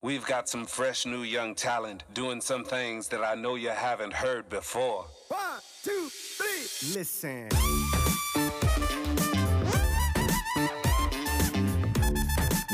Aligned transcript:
We've 0.00 0.24
got 0.24 0.48
some 0.48 0.64
fresh 0.64 1.06
new 1.06 1.22
young 1.22 1.56
talent 1.56 2.04
doing 2.14 2.40
some 2.40 2.62
things 2.62 3.08
that 3.08 3.24
I 3.24 3.34
know 3.34 3.56
you 3.56 3.70
haven't 3.70 4.12
heard 4.12 4.48
before. 4.48 5.06
One, 5.26 5.40
two, 5.82 6.08
three. 6.08 6.94
Listen. 6.94 7.48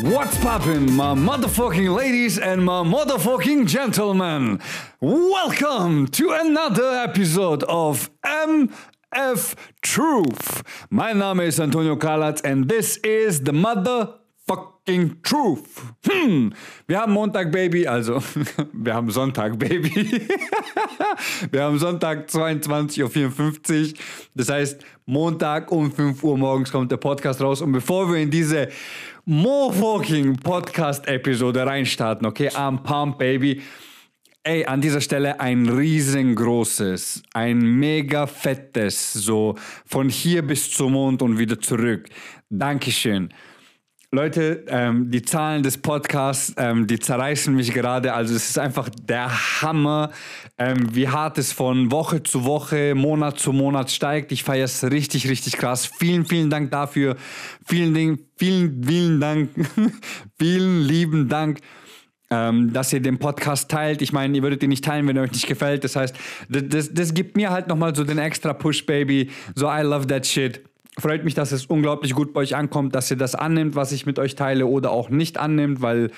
What's 0.03 0.39
poppin', 0.41 0.93
my 0.93 1.15
motherfucking 1.15 1.97
ladies 1.97 2.39
and 2.39 2.63
my 2.63 2.83
motherfucking 2.83 3.69
gentlemen? 3.69 4.61
Welcome 5.01 6.09
to 6.09 6.31
another 6.33 6.91
episode 6.91 7.63
of 7.63 8.11
MF 8.23 9.55
Truth. 9.81 10.63
My 10.91 11.15
Name 11.15 11.41
is 11.41 11.59
Antonio 11.59 11.97
Kalatz 11.97 12.45
and 12.45 12.69
this 12.69 12.99
is 12.99 13.45
the 13.45 13.53
motherfucking 14.87 15.23
truth. 15.23 15.83
Hm, 16.07 16.53
wir 16.87 17.01
haben 17.01 17.13
Montag, 17.13 17.51
Baby, 17.51 17.87
also 17.87 18.23
wir 18.73 18.95
haben 18.95 19.11
Sonntag, 19.11 19.59
Baby. 19.59 19.91
wir 21.51 21.63
haben 21.63 21.79
Sonntag 21.79 22.29
22.54 22.29 23.93
Uhr. 23.93 23.99
Das 24.35 24.49
heißt, 24.49 24.85
Montag 25.07 25.71
um 25.71 25.91
5 25.91 26.23
Uhr 26.23 26.39
morgens 26.39 26.71
kommt 26.71 26.91
der 26.91 26.97
Podcast 26.97 27.41
raus. 27.41 27.61
Und 27.61 27.73
bevor 27.73 28.11
wir 28.11 28.19
in 28.19 28.31
diese 28.31 28.69
motherfucking 29.25 30.37
Podcast-Episode 30.37 31.67
reinstarten, 31.67 32.27
okay, 32.27 32.51
am 32.55 32.83
Pump, 32.83 33.19
Baby. 33.19 33.63
Ey, 34.47 34.67
an 34.67 34.83
dieser 34.83 35.01
Stelle 35.01 35.41
ein 35.41 35.67
riesengroßes, 35.67 37.23
ein 37.33 37.61
mega 37.61 38.27
fettes, 38.27 39.15
so 39.15 39.55
von 39.87 40.11
hier 40.11 40.43
bis 40.43 40.71
zum 40.71 40.93
Mond 40.93 41.23
und 41.23 41.39
wieder 41.39 41.59
zurück. 41.59 42.11
Dankeschön. 42.51 43.33
Leute, 44.15 44.65
ähm, 44.69 45.11
die 45.11 45.23
Zahlen 45.23 45.63
des 45.63 45.77
Podcasts, 45.77 46.55
ähm, 46.57 46.87
die 46.87 46.99
zerreißen 46.99 47.55
mich 47.55 47.73
gerade. 47.73 48.15
Also 48.15 48.35
es 48.35 48.49
ist 48.49 48.59
einfach 48.59 48.89
der 48.89 49.29
Hammer, 49.61 50.13
ähm, 50.57 50.95
wie 50.95 51.09
hart 51.09 51.37
es 51.39 51.53
von 51.53 51.91
Woche 51.91 52.23
zu 52.23 52.45
Woche, 52.45 52.95
Monat 52.95 53.41
zu 53.41 53.53
Monat 53.53 53.91
steigt. 53.91 54.31
Ich 54.31 54.45
feiere 54.45 54.65
es 54.65 54.85
richtig, 54.85 55.29
richtig 55.29 55.57
krass. 55.57 55.91
Vielen, 55.99 56.25
vielen 56.25 56.49
Dank 56.49 56.71
dafür. 56.71 57.17
Vielen, 57.67 58.19
vielen, 58.37 58.85
vielen 58.85 59.21
Dank. 59.21 59.51
vielen 60.39 60.83
lieben 60.83 61.29
Dank. 61.29 61.59
Ähm, 62.31 62.73
dass 62.73 62.93
ihr 62.93 63.01
den 63.01 63.19
Podcast 63.19 63.71
teilt. 63.71 64.01
Ich 64.01 64.13
meine, 64.13 64.37
ihr 64.37 64.43
würdet 64.43 64.63
ihn 64.63 64.71
nicht 64.71 64.85
teilen, 64.85 65.07
wenn 65.07 65.17
er 65.17 65.25
euch 65.25 65.33
nicht 65.33 65.47
gefällt. 65.47 65.85
Das 65.85 65.97
heißt, 65.97 66.17
das, 66.49 66.63
das, 66.69 66.95
das 66.95 67.15
gibt 67.15 67.37
mir 67.37 67.51
halt 67.51 67.69
nochmal 67.69 67.95
so 67.95 68.05
den 68.05 68.19
extra 68.19 68.55
Push, 68.55 68.87
Baby. 68.87 69.31
So, 69.55 69.67
I 69.67 69.83
love 69.83 70.07
that 70.07 70.27
shit. 70.27 70.63
Freut 70.99 71.25
mich, 71.25 71.35
dass 71.35 71.51
es 71.53 71.67
unglaublich 71.67 72.15
gut 72.15 72.33
bei 72.33 72.43
euch 72.43 72.55
ankommt, 72.55 72.95
dass 72.95 73.11
ihr 73.11 73.17
das 73.17 73.35
annimmt, 73.35 73.75
was 73.75 73.91
ich 73.93 74.07
mit 74.07 74.19
euch 74.19 74.37
teile 74.37 74.67
oder 74.67 74.91
auch 74.91 75.11
nicht 75.11 75.39
annimmt, 75.39 75.83
weil 75.83 76.11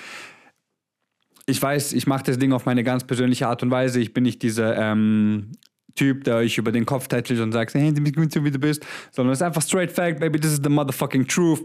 ich 1.47 1.61
weiß, 1.61 1.93
ich 1.93 2.05
mache 2.05 2.23
das 2.23 2.37
Ding 2.37 2.51
auf 2.51 2.65
meine 2.65 2.83
ganz 2.83 3.05
persönliche 3.05 3.47
Art 3.47 3.63
und 3.63 3.71
Weise. 3.71 3.99
Ich 3.99 4.13
bin 4.13 4.23
nicht 4.23 4.43
dieser 4.43 4.77
ähm, 4.77 5.51
Typ, 5.95 6.25
der 6.25 6.35
euch 6.35 6.57
über 6.57 6.71
den 6.71 6.85
Kopf 6.85 7.07
tätschelt 7.07 7.39
und 7.39 7.53
sagt, 7.53 7.73
hey, 7.73 7.91
du 7.91 8.01
bist 8.01 8.15
gut 8.15 8.31
so 8.31 8.43
wie 8.43 8.51
du 8.51 8.59
bist, 8.59 8.85
sondern 9.11 9.33
es 9.33 9.39
ist 9.39 9.43
einfach 9.43 9.63
straight 9.63 9.91
fact, 9.91 10.19
baby, 10.19 10.39
this 10.39 10.51
is 10.51 10.61
the 10.63 10.69
motherfucking 10.69 11.27
truth. 11.27 11.61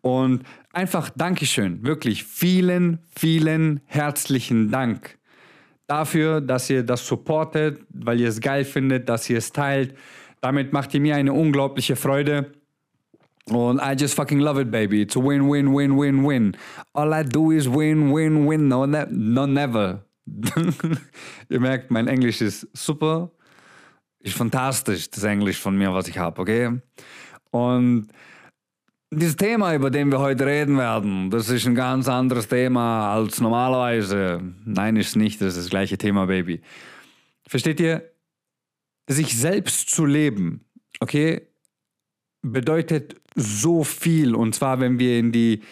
Und 0.00 0.42
einfach 0.72 1.10
Dankeschön, 1.10 1.84
wirklich 1.84 2.24
vielen, 2.24 3.00
vielen 3.14 3.80
herzlichen 3.84 4.70
Dank 4.70 5.18
dafür, 5.86 6.40
dass 6.40 6.70
ihr 6.70 6.82
das 6.82 7.06
supportet, 7.06 7.80
weil 7.90 8.20
ihr 8.20 8.28
es 8.28 8.40
geil 8.40 8.64
findet, 8.64 9.08
dass 9.08 9.28
ihr 9.28 9.38
es 9.38 9.52
teilt. 9.52 9.94
Damit 10.44 10.74
macht 10.74 10.92
ihr 10.92 11.00
mir 11.00 11.16
eine 11.16 11.32
unglaubliche 11.32 11.96
Freude. 11.96 12.52
Und 13.46 13.80
I 13.80 13.94
just 13.98 14.14
fucking 14.14 14.40
love 14.40 14.60
it, 14.60 14.70
baby. 14.70 15.00
It's 15.00 15.16
a 15.16 15.18
win, 15.18 15.48
win, 15.48 15.74
win, 15.74 15.96
win, 15.96 16.22
win. 16.22 16.54
All 16.92 17.14
I 17.14 17.24
do 17.24 17.50
is 17.50 17.66
win, 17.66 18.12
win, 18.12 18.46
win. 18.46 18.68
No, 18.68 18.84
ne 18.84 19.06
no 19.10 19.46
never. 19.46 20.04
ihr 21.48 21.60
merkt, 21.60 21.90
mein 21.90 22.08
Englisch 22.08 22.42
ist 22.42 22.68
super. 22.74 23.30
Ist 24.20 24.36
fantastisch, 24.36 25.10
das 25.10 25.24
Englisch 25.24 25.58
von 25.58 25.78
mir, 25.78 25.94
was 25.94 26.08
ich 26.08 26.18
habe, 26.18 26.42
okay? 26.42 26.78
Und 27.50 28.08
dieses 29.10 29.36
Thema, 29.36 29.74
über 29.74 29.90
dem 29.90 30.12
wir 30.12 30.18
heute 30.18 30.44
reden 30.44 30.76
werden, 30.76 31.30
das 31.30 31.48
ist 31.48 31.66
ein 31.66 31.74
ganz 31.74 32.06
anderes 32.06 32.48
Thema 32.48 33.14
als 33.14 33.40
normalerweise. 33.40 34.42
Nein, 34.66 34.96
ist 34.96 35.16
nicht, 35.16 35.40
das 35.40 35.56
ist 35.56 35.64
das 35.64 35.70
gleiche 35.70 35.96
Thema, 35.96 36.26
Baby. 36.26 36.60
Versteht 37.48 37.80
ihr? 37.80 38.13
Sich 39.06 39.36
selbst 39.36 39.90
zu 39.90 40.04
leben, 40.06 40.64
okay, 41.00 41.48
bedeutet 42.42 43.16
so 43.34 43.84
viel. 43.84 44.34
Und 44.34 44.54
zwar, 44.54 44.80
wenn 44.80 44.98
wir 44.98 45.18
in 45.18 45.32
die, 45.32 45.62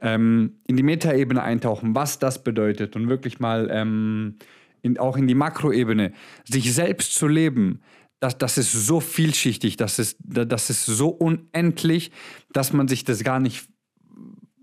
ähm, 0.00 0.60
in 0.66 0.76
die 0.76 0.82
Metaebene 0.82 1.42
eintauchen, 1.42 1.94
was 1.94 2.18
das 2.18 2.42
bedeutet 2.42 2.96
und 2.96 3.08
wirklich 3.08 3.40
mal 3.40 3.68
ähm, 3.72 4.36
in, 4.82 4.98
auch 4.98 5.16
in 5.16 5.26
die 5.26 5.34
Makroebene, 5.34 6.12
sich 6.44 6.72
selbst 6.74 7.14
zu 7.14 7.26
leben, 7.26 7.80
das, 8.20 8.36
das 8.36 8.58
ist 8.58 8.72
so 8.72 9.00
vielschichtig, 9.00 9.76
das 9.76 9.98
ist, 9.98 10.18
das 10.20 10.68
ist 10.68 10.84
so 10.84 11.08
unendlich, 11.08 12.12
dass 12.52 12.72
man 12.72 12.86
sich 12.86 13.04
das 13.04 13.24
gar 13.24 13.40
nicht 13.40 13.68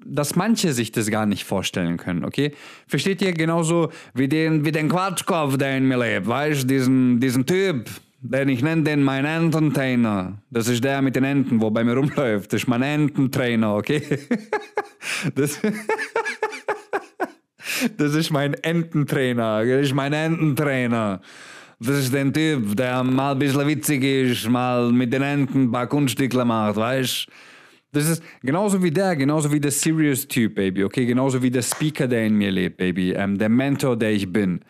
dass 0.09 0.37
manche 0.37 0.71
sich 0.71 0.93
das 0.93 1.09
gar 1.09 1.25
nicht 1.25 1.43
vorstellen 1.43 1.97
können, 1.97 2.23
okay? 2.23 2.53
Versteht 2.87 3.21
ihr 3.21 3.33
genauso 3.33 3.91
wie 4.13 4.29
den, 4.29 4.63
wie 4.63 4.71
den 4.71 4.87
Quatschkopf, 4.87 5.57
der 5.57 5.77
in 5.77 5.85
mir 5.85 5.97
lebt, 5.97 6.27
weißt 6.27 6.63
du, 6.63 6.67
diesen, 6.67 7.19
diesen 7.19 7.45
Typ, 7.45 7.89
denn 8.19 8.49
ich 8.49 8.61
nenne 8.61 8.83
den 8.83 9.03
meinen 9.03 9.25
Ententrainer. 9.25 10.41
Das 10.49 10.67
ist 10.67 10.83
der 10.83 11.01
mit 11.01 11.15
den 11.15 11.23
Enten, 11.23 11.61
wo 11.61 11.69
bei 11.69 11.83
mir 11.83 11.95
rumläuft. 11.95 12.51
Das 12.51 12.61
ist 12.61 12.67
mein 12.67 12.81
Ententrainer, 12.81 13.75
okay? 13.75 14.01
Das, 15.35 15.59
das 17.97 18.13
ist 18.13 18.29
mein 18.29 18.53
Ententrainer. 18.55 19.65
Das 19.65 19.85
ist 19.85 19.93
mein 19.93 20.13
Ententrainer. 20.13 21.21
Das 21.79 21.97
ist 21.97 22.13
der 22.13 22.31
Typ, 22.33 22.75
der 22.75 23.03
mal 23.03 23.31
ein 23.31 23.39
bisschen 23.39 23.67
witzig 23.67 24.03
ist, 24.03 24.49
mal 24.49 24.91
mit 24.91 25.13
den 25.13 25.21
Enten 25.21 25.63
ein 25.63 25.71
paar 25.71 25.87
Kunststücke 25.87 26.43
macht, 26.43 26.75
weißt 26.75 27.27
du? 27.27 27.31
Das 27.97 28.07
ist 28.09 28.23
genauso 28.43 28.83
wie 28.83 28.91
der, 28.91 29.15
genauso 29.15 29.51
wie 29.51 29.59
der 29.59 29.71
Serious-Typ, 29.71 30.53
Baby, 30.53 30.83
okay? 30.83 31.07
Genauso 31.07 31.41
wie 31.41 31.49
der 31.49 31.63
Speaker, 31.63 32.07
der 32.07 32.27
in 32.27 32.35
mir 32.35 32.51
lebt, 32.51 32.77
Baby. 32.77 33.13
Ähm, 33.13 33.39
der 33.39 33.49
Mentor, 33.49 33.97
der 33.97 34.11
ich 34.11 34.31
bin. 34.31 34.61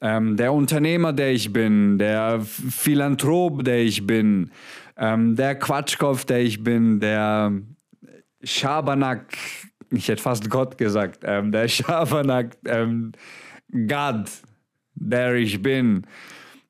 Ähm, 0.00 0.36
der 0.36 0.52
Unternehmer, 0.52 1.12
der 1.12 1.32
ich 1.32 1.52
bin. 1.52 1.98
Der 1.98 2.40
Philanthrop, 2.40 3.64
der 3.64 3.78
ich 3.82 4.04
bin. 4.04 4.50
Ähm, 4.96 5.36
der 5.36 5.54
Quatschkopf, 5.54 6.24
der 6.24 6.40
ich 6.40 6.64
bin. 6.64 6.98
Der 6.98 7.52
Schabernack, 8.42 9.36
ich 9.90 10.08
hätte 10.08 10.22
fast 10.22 10.50
Gott 10.50 10.76
gesagt. 10.76 11.20
Ähm, 11.22 11.52
der 11.52 11.68
Schabernack, 11.68 12.56
ähm, 12.66 13.12
Gott, 13.86 14.30
der 14.96 15.36
ich 15.36 15.62
bin. 15.62 16.02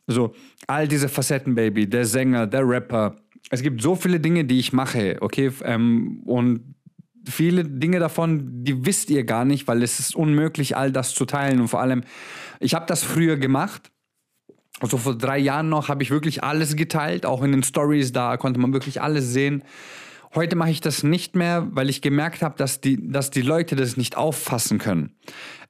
So, 0.07 0.35
all 0.67 0.87
diese 0.87 1.09
Facetten, 1.09 1.55
Baby. 1.55 1.89
Der 1.89 2.05
Sänger, 2.05 2.47
der 2.47 2.69
Rapper 2.69 3.17
es 3.51 3.63
gibt 3.63 3.83
so 3.83 3.95
viele 3.95 4.21
Dinge, 4.21 4.45
die 4.45 4.59
ich 4.59 4.73
mache, 4.73 5.19
okay, 5.21 5.51
ähm, 5.65 6.23
und 6.25 6.75
viele 7.29 7.65
Dinge 7.65 7.99
davon, 7.99 8.65
die 8.65 8.85
wisst 8.85 9.11
ihr 9.11 9.25
gar 9.25 9.45
nicht, 9.45 9.67
weil 9.69 9.83
es 9.83 9.99
ist 9.99 10.15
unmöglich, 10.15 10.77
all 10.77 10.93
das 10.93 11.15
zu 11.15 11.25
teilen. 11.25 11.61
Und 11.61 11.69
vor 11.69 11.81
allem, 11.81 12.03
ich 12.61 12.75
habe 12.75 12.87
das 12.87 13.03
früher 13.03 13.37
gemacht. 13.37 13.91
Also 14.81 14.99
vor 14.99 15.17
drei 15.17 15.39
Jahren 15.39 15.69
noch 15.69 15.89
habe 15.89 16.03
ich 16.03 16.11
wirklich 16.11 16.43
alles 16.43 16.77
geteilt, 16.77 17.27
auch 17.27 17.43
in 17.43 17.53
den 17.53 17.63
Stories, 17.63 18.13
da 18.13 18.37
konnte 18.37 18.61
man 18.61 18.73
wirklich 18.73 19.01
alles 19.01 19.33
sehen. 19.33 19.63
Heute 20.35 20.57
mache 20.57 20.71
ich 20.71 20.81
das 20.81 21.05
nicht 21.05 21.37
mehr, 21.37 21.69
weil 21.71 21.89
ich 21.89 22.03
gemerkt 22.03 22.43
habe, 22.43 22.57
dass 22.59 22.81
die, 22.81 22.99
dass 23.09 23.31
die 23.31 23.41
Leute 23.41 23.77
das 23.77 23.97
nicht 23.97 24.17
auffassen 24.17 24.79
können. 24.79 25.15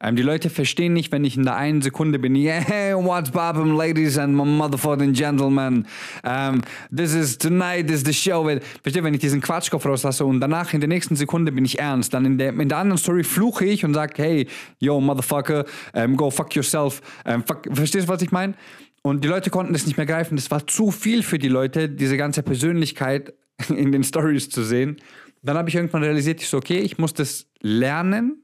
Ähm, 0.01 0.15
die 0.15 0.23
Leute 0.23 0.49
verstehen 0.49 0.93
nicht, 0.93 1.11
wenn 1.11 1.23
ich 1.23 1.37
in 1.37 1.43
der 1.43 1.55
einen 1.55 1.83
Sekunde 1.83 2.17
bin, 2.17 2.35
yeah, 2.35 2.95
what's 2.95 3.29
poppin', 3.29 3.77
ladies 3.77 4.17
and 4.17 4.35
motherfucking 4.35 5.13
gentlemen. 5.13 5.85
Um, 6.23 6.61
this 6.95 7.13
is 7.13 7.37
tonight 7.37 7.91
is 7.91 8.03
the 8.05 8.13
show. 8.13 8.43
Versteht, 8.81 9.03
wenn 9.03 9.13
ich 9.13 9.19
diesen 9.19 9.39
Quatschkopf 9.39 9.85
rauslasse 9.85 10.25
und 10.25 10.39
danach 10.39 10.73
in 10.73 10.79
der 10.79 10.89
nächsten 10.89 11.15
Sekunde 11.15 11.51
bin 11.51 11.63
ich 11.63 11.77
ernst, 11.77 12.15
dann 12.15 12.25
in 12.25 12.39
der, 12.39 12.49
in 12.49 12.67
der 12.67 12.79
anderen 12.79 12.97
Story 12.97 13.23
fluche 13.23 13.65
ich 13.65 13.85
und 13.85 13.93
sage, 13.93 14.15
hey, 14.17 14.47
yo, 14.79 14.99
motherfucker, 14.99 15.65
um, 15.93 16.17
go 16.17 16.31
fuck 16.31 16.55
yourself. 16.55 17.03
Um, 17.23 17.43
fuck, 17.45 17.67
verstehst 17.71 18.07
du, 18.07 18.11
was 18.11 18.23
ich 18.23 18.31
meine? 18.31 18.55
Und 19.05 19.23
die 19.23 19.27
Leute 19.27 19.51
konnten 19.51 19.73
das 19.73 19.85
nicht 19.85 19.97
mehr 19.97 20.07
greifen. 20.07 20.35
Das 20.35 20.49
war 20.49 20.65
zu 20.65 20.89
viel 20.89 21.21
für 21.21 21.37
die 21.37 21.47
Leute, 21.47 21.89
diese 21.89 22.17
ganze 22.17 22.41
Persönlichkeit 22.41 23.35
in 23.69 23.91
den 23.91 24.03
Stories 24.03 24.49
zu 24.49 24.63
sehen. 24.63 24.97
Dann 25.43 25.57
habe 25.57 25.69
ich 25.69 25.75
irgendwann 25.75 26.01
realisiert, 26.01 26.41
ich 26.41 26.47
so, 26.47 26.57
okay, 26.57 26.79
ich 26.79 26.97
muss 26.97 27.13
das 27.13 27.45
lernen 27.61 28.43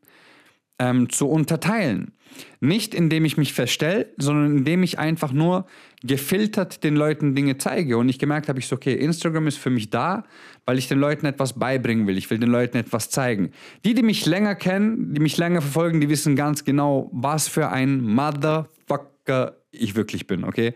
ähm, 0.77 1.09
zu 1.09 1.27
unterteilen. 1.27 2.11
Nicht 2.59 2.93
indem 2.93 3.25
ich 3.25 3.37
mich 3.37 3.53
verstelle, 3.53 4.13
sondern 4.17 4.55
indem 4.57 4.83
ich 4.83 4.99
einfach 4.99 5.31
nur 5.31 5.65
gefiltert 6.03 6.83
den 6.83 6.95
Leuten 6.95 7.33
Dinge 7.33 7.57
zeige. 7.57 7.97
Und 7.97 8.07
ich 8.07 8.19
gemerkt 8.19 8.47
habe, 8.47 8.59
ich 8.59 8.67
so, 8.67 8.75
okay, 8.75 8.93
Instagram 8.93 9.47
ist 9.47 9.57
für 9.57 9.71
mich 9.71 9.89
da, 9.89 10.25
weil 10.65 10.77
ich 10.77 10.87
den 10.87 10.99
Leuten 10.99 11.25
etwas 11.25 11.57
beibringen 11.57 12.05
will. 12.05 12.19
Ich 12.19 12.29
will 12.29 12.37
den 12.37 12.51
Leuten 12.51 12.77
etwas 12.77 13.09
zeigen. 13.09 13.49
Die, 13.83 13.95
die 13.95 14.03
mich 14.03 14.27
länger 14.27 14.53
kennen, 14.53 15.15
die 15.15 15.21
mich 15.21 15.37
länger 15.37 15.63
verfolgen, 15.63 16.01
die 16.01 16.09
wissen 16.09 16.35
ganz 16.35 16.63
genau, 16.63 17.09
was 17.11 17.47
für 17.47 17.69
ein 17.69 18.03
Motherfucker 18.03 19.55
ich 19.71 19.95
wirklich 19.95 20.27
bin, 20.27 20.43
okay? 20.43 20.73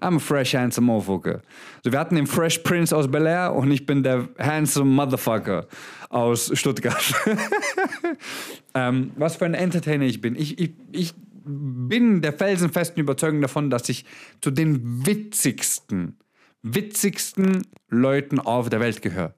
I'm 0.00 0.16
a 0.16 0.18
fresh, 0.18 0.54
handsome 0.54 0.86
motherfucker. 0.86 1.42
So, 1.82 1.92
wir 1.92 1.98
hatten 1.98 2.16
den 2.16 2.26
Fresh 2.26 2.58
Prince 2.58 2.94
aus 2.94 3.10
Bel 3.10 3.26
Air 3.26 3.54
und 3.54 3.70
ich 3.70 3.86
bin 3.86 4.02
der 4.02 4.28
handsome 4.38 4.90
Motherfucker 4.90 5.66
aus 6.10 6.50
Stuttgart. 6.54 7.14
ähm, 8.74 9.12
was 9.16 9.36
für 9.36 9.46
ein 9.46 9.54
Entertainer 9.54 10.04
ich 10.04 10.20
bin. 10.20 10.36
Ich, 10.36 10.58
ich, 10.58 10.74
ich 10.92 11.14
bin 11.46 12.20
der 12.20 12.32
felsenfesten 12.32 13.00
Überzeugung 13.00 13.40
davon, 13.40 13.70
dass 13.70 13.88
ich 13.88 14.04
zu 14.40 14.50
den 14.50 15.06
witzigsten, 15.06 16.18
witzigsten 16.62 17.62
Leuten 17.88 18.38
auf 18.38 18.68
der 18.68 18.80
Welt 18.80 19.00
gehöre. 19.00 19.34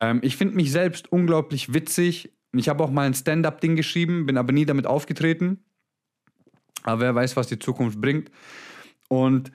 Ähm, 0.00 0.20
ich 0.22 0.36
finde 0.36 0.54
mich 0.54 0.70
selbst 0.70 1.10
unglaublich 1.10 1.74
witzig. 1.74 2.32
Ich 2.52 2.68
habe 2.68 2.84
auch 2.84 2.90
mal 2.90 3.06
ein 3.06 3.14
Stand-up-Ding 3.14 3.76
geschrieben, 3.76 4.26
bin 4.26 4.36
aber 4.36 4.52
nie 4.52 4.66
damit 4.66 4.86
aufgetreten. 4.86 5.64
Aber 6.82 7.00
wer 7.00 7.14
weiß, 7.14 7.36
was 7.36 7.46
die 7.46 7.58
Zukunft 7.58 8.00
bringt. 8.00 8.30
Und 9.08 9.50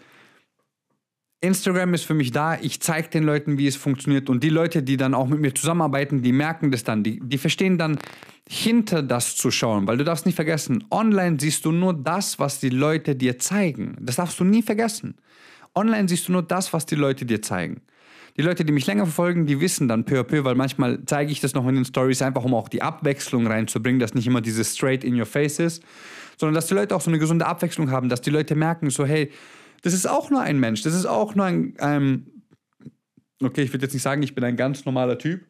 Instagram 1.42 1.94
ist 1.94 2.06
für 2.06 2.14
mich 2.14 2.32
da, 2.32 2.58
ich 2.60 2.82
zeige 2.82 3.10
den 3.10 3.24
Leuten, 3.24 3.58
wie 3.58 3.68
es 3.68 3.76
funktioniert. 3.76 4.30
Und 4.30 4.44
die 4.44 4.50
Leute, 4.50 4.84
die 4.84 4.98
dann 4.98 5.14
auch 5.14 5.28
mit 5.28 5.40
mir 5.40 5.54
zusammenarbeiten, 5.54 6.22
die 6.22 6.32
merken 6.32 6.72
das 6.72 6.84
dann. 6.84 7.04
Die, 7.04 7.20
die 7.20 7.38
verstehen 7.38 7.78
dann, 7.78 8.00
hinter 8.48 9.04
das 9.04 9.36
zu 9.36 9.52
schauen. 9.52 9.88
Weil 9.88 9.98
du 9.98 10.04
darfst 10.04 10.26
nicht 10.26 10.36
vergessen, 10.36 10.84
online 10.92 11.38
siehst 11.40 11.66
du 11.66 11.72
nur 11.72 11.94
das, 11.94 12.40
was 12.40 12.60
die 12.60 12.70
Leute 12.70 13.16
dir 13.16 13.40
zeigen. 13.40 13.96
Das 14.00 14.16
darfst 14.16 14.40
du 14.40 14.44
nie 14.44 14.62
vergessen. 14.62 15.16
Online 15.76 16.08
siehst 16.08 16.28
du 16.28 16.32
nur 16.32 16.44
das, 16.44 16.74
was 16.74 16.86
die 16.86 16.96
Leute 16.96 17.26
dir 17.26 17.42
zeigen. 17.42 17.82
Die 18.38 18.42
Leute, 18.42 18.66
die 18.66 18.74
mich 18.74 18.86
länger 18.86 19.06
verfolgen, 19.06 19.46
die 19.46 19.62
wissen 19.62 19.88
dann 19.88 20.04
peu 20.04 20.20
à 20.20 20.24
peu, 20.24 20.44
weil 20.44 20.56
manchmal 20.56 21.00
zeige 21.06 21.32
ich 21.32 21.40
das 21.40 21.54
noch 21.54 21.66
in 21.68 21.76
den 21.76 21.86
Stories 21.86 22.22
einfach, 22.22 22.44
um 22.44 22.54
auch 22.54 22.68
die 22.68 22.82
Abwechslung 22.82 23.48
reinzubringen, 23.48 24.00
dass 24.00 24.14
nicht 24.14 24.28
immer 24.28 24.42
dieses 24.42 24.76
straight 24.76 25.04
in 25.04 25.18
your 25.18 25.26
face 25.26 25.60
ist, 25.60 25.84
sondern 26.38 26.56
dass 26.56 26.68
die 26.68 26.74
Leute 26.74 26.96
auch 26.96 27.02
so 27.02 27.10
eine 27.10 27.20
gesunde 27.20 27.46
Abwechslung 27.46 27.92
haben, 27.92 28.10
dass 28.10 28.22
die 28.22 28.30
Leute 28.30 28.56
merken, 28.56 28.90
so 28.90 29.06
hey, 29.06 29.32
das 29.84 29.94
ist 29.94 30.06
auch 30.06 30.30
nur 30.30 30.42
ein 30.42 30.60
Mensch, 30.60 30.82
das 30.82 30.94
ist 30.94 31.06
auch 31.06 31.36
nur 31.36 31.46
ein, 31.46 31.76
ähm, 31.80 32.26
okay, 33.42 33.62
ich 33.62 33.72
würde 33.72 33.86
jetzt 33.86 33.94
nicht 33.94 34.04
sagen, 34.04 34.22
ich 34.22 34.36
bin 34.36 34.44
ein 34.44 34.58
ganz 34.58 34.84
normaler 34.84 35.18
Typ. 35.18 35.46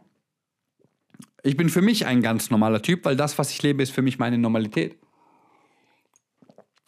Ich 1.42 1.58
bin 1.58 1.70
für 1.70 1.82
mich 1.82 2.06
ein 2.06 2.22
ganz 2.22 2.50
normaler 2.50 2.82
Typ, 2.82 3.06
weil 3.06 3.16
das, 3.16 3.38
was 3.38 3.52
ich 3.52 3.62
lebe, 3.64 3.82
ist 3.82 3.92
für 3.92 4.02
mich 4.02 4.20
meine 4.20 4.38
Normalität. 4.38 4.98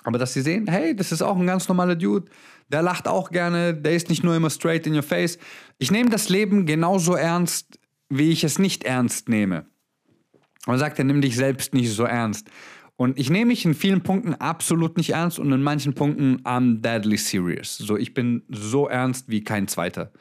Aber 0.07 0.17
dass 0.17 0.31
sie 0.31 0.41
sehen, 0.41 0.67
hey, 0.69 0.95
das 0.95 1.11
ist 1.11 1.21
auch 1.21 1.35
ein 1.35 1.45
ganz 1.45 1.67
normaler 1.67 1.97
Dude, 1.97 2.31
der 2.69 2.81
lacht 2.81 3.09
auch 3.09 3.29
gerne, 3.29 3.73
der 3.73 3.91
ist 3.91 4.07
nicht 4.07 4.23
nur 4.23 4.37
immer 4.37 4.49
straight 4.49 4.87
in 4.87 4.95
your 4.95 5.03
face. 5.03 5.37
Ich 5.79 5.91
nehme 5.91 6.09
das 6.09 6.29
Leben 6.29 6.65
genauso 6.65 7.15
ernst, 7.15 7.77
wie 8.07 8.31
ich 8.31 8.45
es 8.45 8.57
nicht 8.57 8.85
ernst 8.85 9.27
nehme. 9.27 9.65
Man 10.65 10.79
sagt, 10.79 10.97
er 10.97 11.03
nimm 11.03 11.19
dich 11.19 11.35
selbst 11.35 11.73
nicht 11.73 11.91
so 11.91 12.05
ernst. 12.05 12.47
Und 12.95 13.19
ich 13.19 13.29
nehme 13.29 13.47
mich 13.47 13.65
in 13.65 13.73
vielen 13.73 14.01
Punkten 14.01 14.33
absolut 14.35 14.95
nicht 14.95 15.09
ernst 15.09 15.39
und 15.39 15.51
in 15.51 15.61
manchen 15.61 15.93
Punkten 15.93 16.41
I'm 16.43 16.79
deadly 16.79 17.17
serious. 17.17 17.77
So, 17.77 17.97
ich 17.97 18.13
bin 18.13 18.43
so 18.47 18.87
ernst 18.87 19.27
wie 19.27 19.43
kein 19.43 19.67
zweiter. 19.67 20.13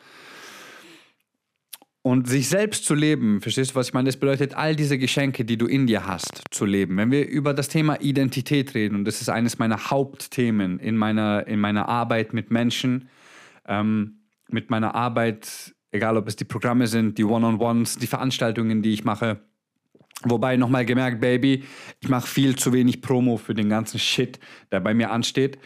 Und 2.07 2.29
sich 2.29 2.49
selbst 2.49 2.85
zu 2.85 2.95
leben, 2.95 3.41
verstehst 3.41 3.73
du, 3.73 3.75
was 3.75 3.89
ich 3.89 3.93
meine? 3.93 4.07
Das 4.07 4.17
bedeutet, 4.17 4.55
all 4.55 4.77
diese 4.77 4.97
Geschenke, 4.97 5.45
die 5.45 5.59
du 5.59 5.67
in 5.67 5.89
dir 5.89 6.07
hast, 6.07 6.41
zu 6.53 6.65
leben. 6.65 6.97
Wenn 6.97 7.11
wir 7.11 7.27
über 7.27 7.53
das 7.53 7.69
Thema 7.69 8.01
Identität 8.01 8.77
reden, 8.77 8.95
und 8.95 9.07
das 9.07 9.23
ist 9.23 9.29
eines 9.29 9.59
meiner 9.59 9.91
Hauptthemen 9.91 10.79
in 10.79 10.97
meiner, 10.97 11.49
in 11.49 11.59
meiner 11.59 11.89
Arbeit 11.89 12.33
mit 12.33 12.53
Menschen, 12.53 13.09
ähm, 13.67 14.21
mit 14.49 14.71
meiner 14.71 14.95
Arbeit, 14.95 15.75
egal 15.91 16.17
ob 16.17 16.29
es 16.29 16.37
die 16.37 16.45
Programme 16.45 16.87
sind, 16.87 17.19
die 17.19 17.25
One-on-Ones, 17.25 17.97
die 17.97 18.07
Veranstaltungen, 18.07 18.83
die 18.83 18.93
ich 18.93 19.03
mache. 19.03 19.41
Wobei 20.23 20.57
nochmal 20.57 20.87
gemerkt, 20.87 21.21
Baby, 21.21 21.65
ich 21.99 22.09
mache 22.09 22.29
viel 22.29 22.55
zu 22.55 22.73
wenig 22.73 23.03
Promo 23.03 23.37
für 23.37 23.55
den 23.55 23.69
ganzen 23.69 23.99
Shit, 23.99 24.39
der 24.71 24.79
bei 24.79 24.95
mir 24.95 25.11
ansteht. 25.11 25.59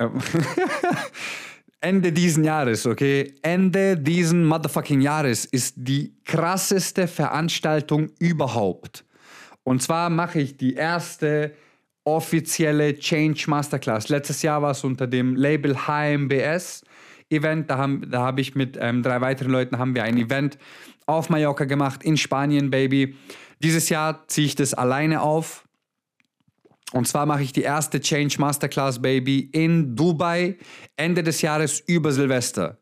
Ähm, 0.00 0.18
Ende 1.84 2.12
diesen 2.12 2.44
Jahres, 2.44 2.86
okay? 2.86 3.34
Ende 3.42 3.98
diesen 3.98 4.46
motherfucking 4.46 5.02
Jahres 5.02 5.44
ist 5.44 5.74
die 5.76 6.14
krasseste 6.24 7.06
Veranstaltung 7.06 8.08
überhaupt. 8.18 9.04
Und 9.64 9.82
zwar 9.82 10.08
mache 10.08 10.40
ich 10.40 10.56
die 10.56 10.74
erste 10.76 11.52
offizielle 12.04 12.98
Change 12.98 13.44
Masterclass. 13.48 14.08
Letztes 14.08 14.40
Jahr 14.40 14.62
war 14.62 14.70
es 14.70 14.82
unter 14.82 15.06
dem 15.06 15.36
Label 15.36 15.76
HMBS 15.86 16.84
Event. 17.28 17.68
Da 17.68 17.76
habe 17.76 18.06
da 18.06 18.22
hab 18.22 18.38
ich 18.38 18.54
mit 18.54 18.78
ähm, 18.80 19.02
drei 19.02 19.20
weiteren 19.20 19.50
Leuten 19.50 19.76
haben 19.78 19.94
wir 19.94 20.04
ein 20.04 20.16
Event 20.16 20.56
auf 21.04 21.28
Mallorca 21.28 21.66
gemacht, 21.66 22.02
in 22.02 22.16
Spanien, 22.16 22.70
Baby. 22.70 23.14
Dieses 23.62 23.90
Jahr 23.90 24.26
ziehe 24.28 24.46
ich 24.46 24.54
das 24.54 24.72
alleine 24.72 25.20
auf 25.20 25.63
und 26.94 27.08
zwar 27.08 27.26
mache 27.26 27.42
ich 27.42 27.52
die 27.52 27.62
erste 27.62 28.00
Change 28.00 28.36
Masterclass 28.38 29.02
Baby 29.02 29.50
in 29.52 29.96
Dubai 29.96 30.56
Ende 30.96 31.24
des 31.24 31.42
Jahres 31.42 31.80
über 31.80 32.12
Silvester. 32.12 32.78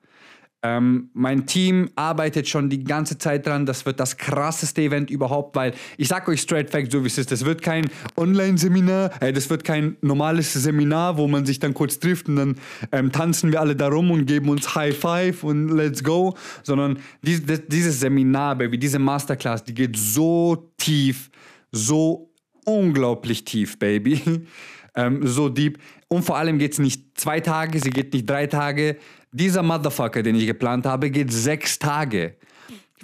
Ähm, 0.62 1.09
mein 1.14 1.47
Team 1.47 1.88
arbeitet 1.97 2.47
schon 2.47 2.69
die 2.69 2.85
ganze 2.85 3.17
Zeit 3.17 3.47
dran. 3.47 3.64
Das 3.64 3.87
wird 3.87 3.99
das 3.99 4.19
krasseste 4.19 4.82
Event 4.82 5.11
überhaupt, 5.11 5.56
weil 5.56 5.73
ich 5.97 6.09
sage 6.09 6.31
euch 6.31 6.43
straight 6.43 6.69
fact, 6.70 6.93
so 6.93 7.03
wie 7.03 7.06
es 7.06 7.17
ist. 7.17 7.32
Das 7.32 7.47
wird 7.47 7.62
kein 7.62 7.87
Online-Seminar, 8.17 9.11
äh, 9.23 9.32
das 9.32 9.49
wird 9.49 9.64
kein 9.64 9.97
normales 10.03 10.53
Seminar, 10.53 11.17
wo 11.17 11.26
man 11.26 11.47
sich 11.47 11.59
dann 11.59 11.73
kurz 11.73 11.99
trifft 11.99 12.29
und 12.29 12.37
dann 12.37 12.56
ähm, 12.93 13.11
tanzen 13.11 13.50
wir 13.50 13.61
alle 13.61 13.75
da 13.75 13.88
rum 13.88 14.11
und 14.11 14.26
geben 14.26 14.50
uns 14.50 14.75
High 14.75 14.97
Five 14.97 15.43
und 15.43 15.69
let's 15.70 16.05
go. 16.05 16.37
Sondern 16.62 16.99
dies, 17.23 17.43
dieses 17.67 17.99
Seminar, 17.99 18.56
Baby, 18.56 18.79
diese 18.79 18.99
Masterclass, 18.99 19.64
die 19.64 19.75
geht 19.75 19.97
so 19.97 20.70
tief, 20.76 21.31
so 21.73 22.31
unglaublich 22.64 23.44
tief, 23.44 23.79
Baby. 23.79 24.47
ähm, 24.94 25.26
so 25.26 25.49
deep. 25.49 25.79
Und 26.09 26.25
vor 26.25 26.37
allem 26.37 26.59
geht 26.59 26.73
es 26.73 26.79
nicht 26.79 27.19
zwei 27.19 27.41
Tage, 27.41 27.81
sie 27.81 27.91
geht 27.91 28.12
nicht 28.12 28.29
drei 28.29 28.47
Tage. 28.47 28.99
Dieser 29.32 29.62
Motherfucker, 29.62 30.23
den 30.23 30.35
ich 30.35 30.47
geplant 30.47 30.85
habe, 30.85 31.11
geht 31.11 31.32
sechs 31.32 31.79
Tage. 31.79 32.35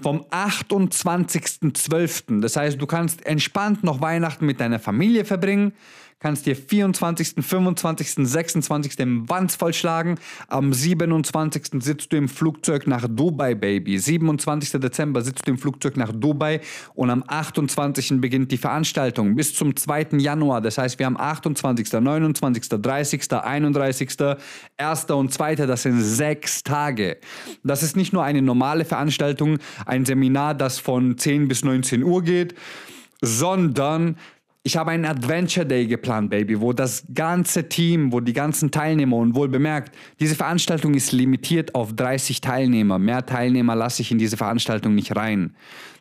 Vom 0.01 0.25
28.12. 0.31 2.41
Das 2.41 2.57
heißt, 2.57 2.81
du 2.81 2.87
kannst 2.87 3.27
entspannt 3.27 3.83
noch 3.83 4.01
Weihnachten 4.01 4.47
mit 4.47 4.61
deiner 4.61 4.79
Familie 4.79 5.25
verbringen 5.25 5.73
kannst 6.21 6.47
dir 6.47 6.57
24., 6.57 7.35
25., 7.41 8.27
26. 8.29 8.99
im 8.99 9.29
Wanz 9.29 9.55
vollschlagen. 9.55 10.19
Am 10.49 10.73
27. 10.73 11.81
sitzt 11.81 12.13
du 12.13 12.17
im 12.17 12.29
Flugzeug 12.29 12.87
nach 12.87 13.07
Dubai, 13.09 13.55
Baby. 13.55 13.99
27. 13.99 14.81
Dezember 14.81 15.23
sitzt 15.23 15.47
du 15.47 15.53
im 15.53 15.59
Flugzeug 15.59 15.97
nach 15.97 16.13
Dubai 16.13 16.61
und 16.95 17.11
am 17.11 17.23
28. 17.27 18.21
beginnt 18.21 18.51
die 18.51 18.59
Veranstaltung 18.59 19.37
bis 19.37 19.55
zum 19.55 19.77
2. 19.77 20.09
Januar. 20.19 20.61
Das 20.61 20.79
heißt, 20.79 20.99
wir 20.99 21.07
haben 21.07 21.19
28., 21.19 21.93
29., 21.93 22.69
30., 22.69 23.33
31., 23.33 24.09
1. 24.77 25.05
und 25.11 25.33
2. 25.33 25.55
Das 25.55 25.83
sind 25.85 26.01
sechs 26.01 26.65
Tage. 26.65 27.19
Das 27.63 27.83
ist 27.83 27.97
nicht 27.97 28.13
nur 28.13 28.25
eine 28.25 28.43
normale 28.43 28.85
Veranstaltung, 28.85 29.59
ein 29.87 30.05
Seminar, 30.05 30.55
das 30.55 30.79
von 30.79 31.17
10 31.17 31.47
bis 31.49 31.65
19 31.65 32.03
Uhr 32.03 32.23
geht, 32.23 32.55
sondern 33.21 34.17
ich 34.63 34.77
habe 34.77 34.91
einen 34.91 35.05
Adventure 35.05 35.65
Day 35.65 35.87
geplant, 35.87 36.31
Baby, 36.31 36.61
wo 36.61 36.73
das 36.73 37.05
ganze 37.15 37.69
Team, 37.69 38.13
wo 38.13 38.21
die 38.21 38.33
ganzen 38.33 38.71
Teilnehmer 38.71 39.17
und 39.17 39.35
wohl 39.35 39.49
bemerkt, 39.49 39.95
diese 40.21 40.35
Veranstaltung 40.35 40.95
ist 40.95 41.13
limitiert 41.13 41.75
auf 41.75 41.95
30 41.95 42.41
Teilnehmer. 42.41 42.99
Mehr 42.99 43.25
Teilnehmer 43.25 43.75
lasse 43.75 44.03
ich 44.03 44.11
in 44.11 44.19
diese 44.19 44.37
Veranstaltung 44.37 44.95
nicht 44.95 45.17
rein. 45.17 45.55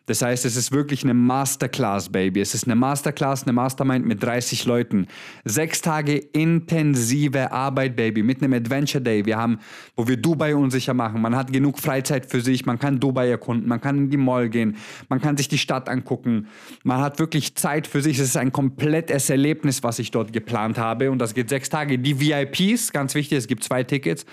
Das 0.08 0.22
heißt, 0.22 0.46
es 0.46 0.56
ist 0.56 0.72
wirklich 0.72 1.04
eine 1.04 1.14
Masterclass, 1.14 2.10
Baby. 2.10 2.40
Es 2.40 2.54
ist 2.54 2.64
eine 2.64 2.76
Masterclass, 2.76 3.44
eine 3.44 3.52
Mastermind 3.52 4.06
mit 4.06 4.24
30 4.24 4.64
Leuten. 4.64 5.08
Sechs 5.44 5.82
Tage 5.82 6.16
intensive 6.16 7.52
Arbeit, 7.52 7.98
Baby, 7.98 8.24
mit 8.24 8.42
einem 8.42 8.54
Adventure 8.54 9.04
Day. 9.04 9.26
Wir 9.26 9.38
haben, 9.38 9.60
wo 9.98 10.08
wir 10.08 10.16
Dubai 10.16 10.56
unsicher 10.56 10.94
machen. 10.94 11.22
Man 11.22 11.36
hat 11.36 11.52
genug 11.52 11.78
Freizeit 11.80 12.26
für 12.26 12.40
sich. 12.40 12.66
Man 12.66 12.80
kann 12.80 13.02
Dubai 13.02 13.30
erkunden. 13.30 13.68
Man 13.68 13.82
kann 13.82 13.98
in 13.98 14.10
die 14.10 14.16
Mall 14.16 14.48
gehen. 14.48 14.78
Man 15.10 15.20
kann 15.20 15.36
sich 15.36 15.50
die 15.50 15.58
Stadt 15.58 15.90
angucken. 15.90 16.48
Man 16.86 17.02
hat 17.02 17.20
wirklich 17.20 17.56
Zeit 17.56 17.86
für 17.86 18.02
sich. 18.02 18.18
Es 18.18 18.30
ist 18.30 18.38
ein 18.38 18.54
komplettes 18.54 19.30
Erlebnis, 19.30 19.84
was 19.84 20.00
ich 20.00 20.12
dort 20.12 20.32
geplant 20.32 20.78
habe. 20.78 21.12
Und 21.12 21.20
das 21.20 21.34
geht 21.34 21.50
sechs 21.50 21.68
Tage. 21.68 22.00
Die 22.00 22.18
VIPs, 22.18 22.94
ganz 22.94 23.14
wichtig, 23.14 23.40
es 23.40 23.48
gibt 23.48 23.62
zwei 23.62 23.84
Tickets. 23.84 24.26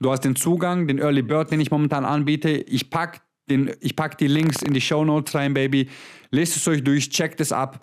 Du 0.00 0.10
hast 0.10 0.24
den 0.24 0.36
Zugang, 0.36 0.86
den 0.86 0.98
Early 0.98 1.22
Bird, 1.22 1.50
den 1.50 1.60
ich 1.60 1.70
momentan 1.70 2.06
anbiete. 2.06 2.50
Ich 2.50 2.88
packe 2.88 3.20
den, 3.48 3.72
ich 3.80 3.96
packe 3.96 4.16
die 4.16 4.26
Links 4.26 4.62
in 4.62 4.72
die 4.72 4.80
Show 4.80 5.04
Notes 5.04 5.34
rein, 5.34 5.54
Baby. 5.54 5.88
Lest 6.30 6.56
es 6.56 6.66
euch 6.68 6.82
durch, 6.82 7.10
checkt 7.10 7.40
es 7.40 7.52
ab. 7.52 7.80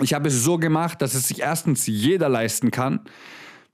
Ich 0.00 0.14
habe 0.14 0.28
es 0.28 0.42
so 0.42 0.58
gemacht, 0.58 1.02
dass 1.02 1.14
es 1.14 1.28
sich 1.28 1.40
erstens 1.40 1.86
jeder 1.86 2.28
leisten 2.28 2.70
kann, 2.70 3.00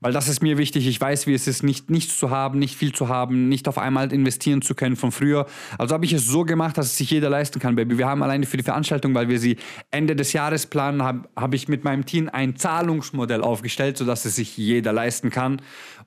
weil 0.00 0.12
das 0.12 0.28
ist 0.28 0.42
mir 0.42 0.58
wichtig. 0.58 0.86
Ich 0.86 1.00
weiß, 1.00 1.26
wie 1.26 1.34
es 1.34 1.46
ist, 1.46 1.62
nicht 1.62 1.90
nichts 1.90 2.18
zu 2.18 2.30
haben, 2.30 2.58
nicht 2.58 2.74
viel 2.76 2.92
zu 2.92 3.08
haben, 3.08 3.48
nicht 3.48 3.68
auf 3.68 3.78
einmal 3.78 4.12
investieren 4.12 4.62
zu 4.62 4.74
können 4.74 4.96
von 4.96 5.12
früher. 5.12 5.46
Also 5.78 5.94
habe 5.94 6.04
ich 6.04 6.12
es 6.12 6.26
so 6.26 6.44
gemacht, 6.44 6.76
dass 6.78 6.86
es 6.86 6.96
sich 6.96 7.10
jeder 7.10 7.30
leisten 7.30 7.60
kann, 7.60 7.76
Baby. 7.76 7.98
Wir 7.98 8.06
haben 8.06 8.22
alleine 8.22 8.46
für 8.46 8.56
die 8.56 8.62
Veranstaltung, 8.62 9.14
weil 9.14 9.28
wir 9.28 9.38
sie 9.38 9.56
Ende 9.90 10.16
des 10.16 10.32
Jahres 10.32 10.66
planen, 10.66 11.02
habe 11.02 11.28
hab 11.36 11.54
ich 11.54 11.68
mit 11.68 11.84
meinem 11.84 12.04
Team 12.04 12.28
ein 12.32 12.56
Zahlungsmodell 12.56 13.42
aufgestellt, 13.42 13.98
sodass 13.98 14.24
es 14.24 14.36
sich 14.36 14.56
jeder 14.56 14.92
leisten 14.92 15.30
kann. 15.30 15.62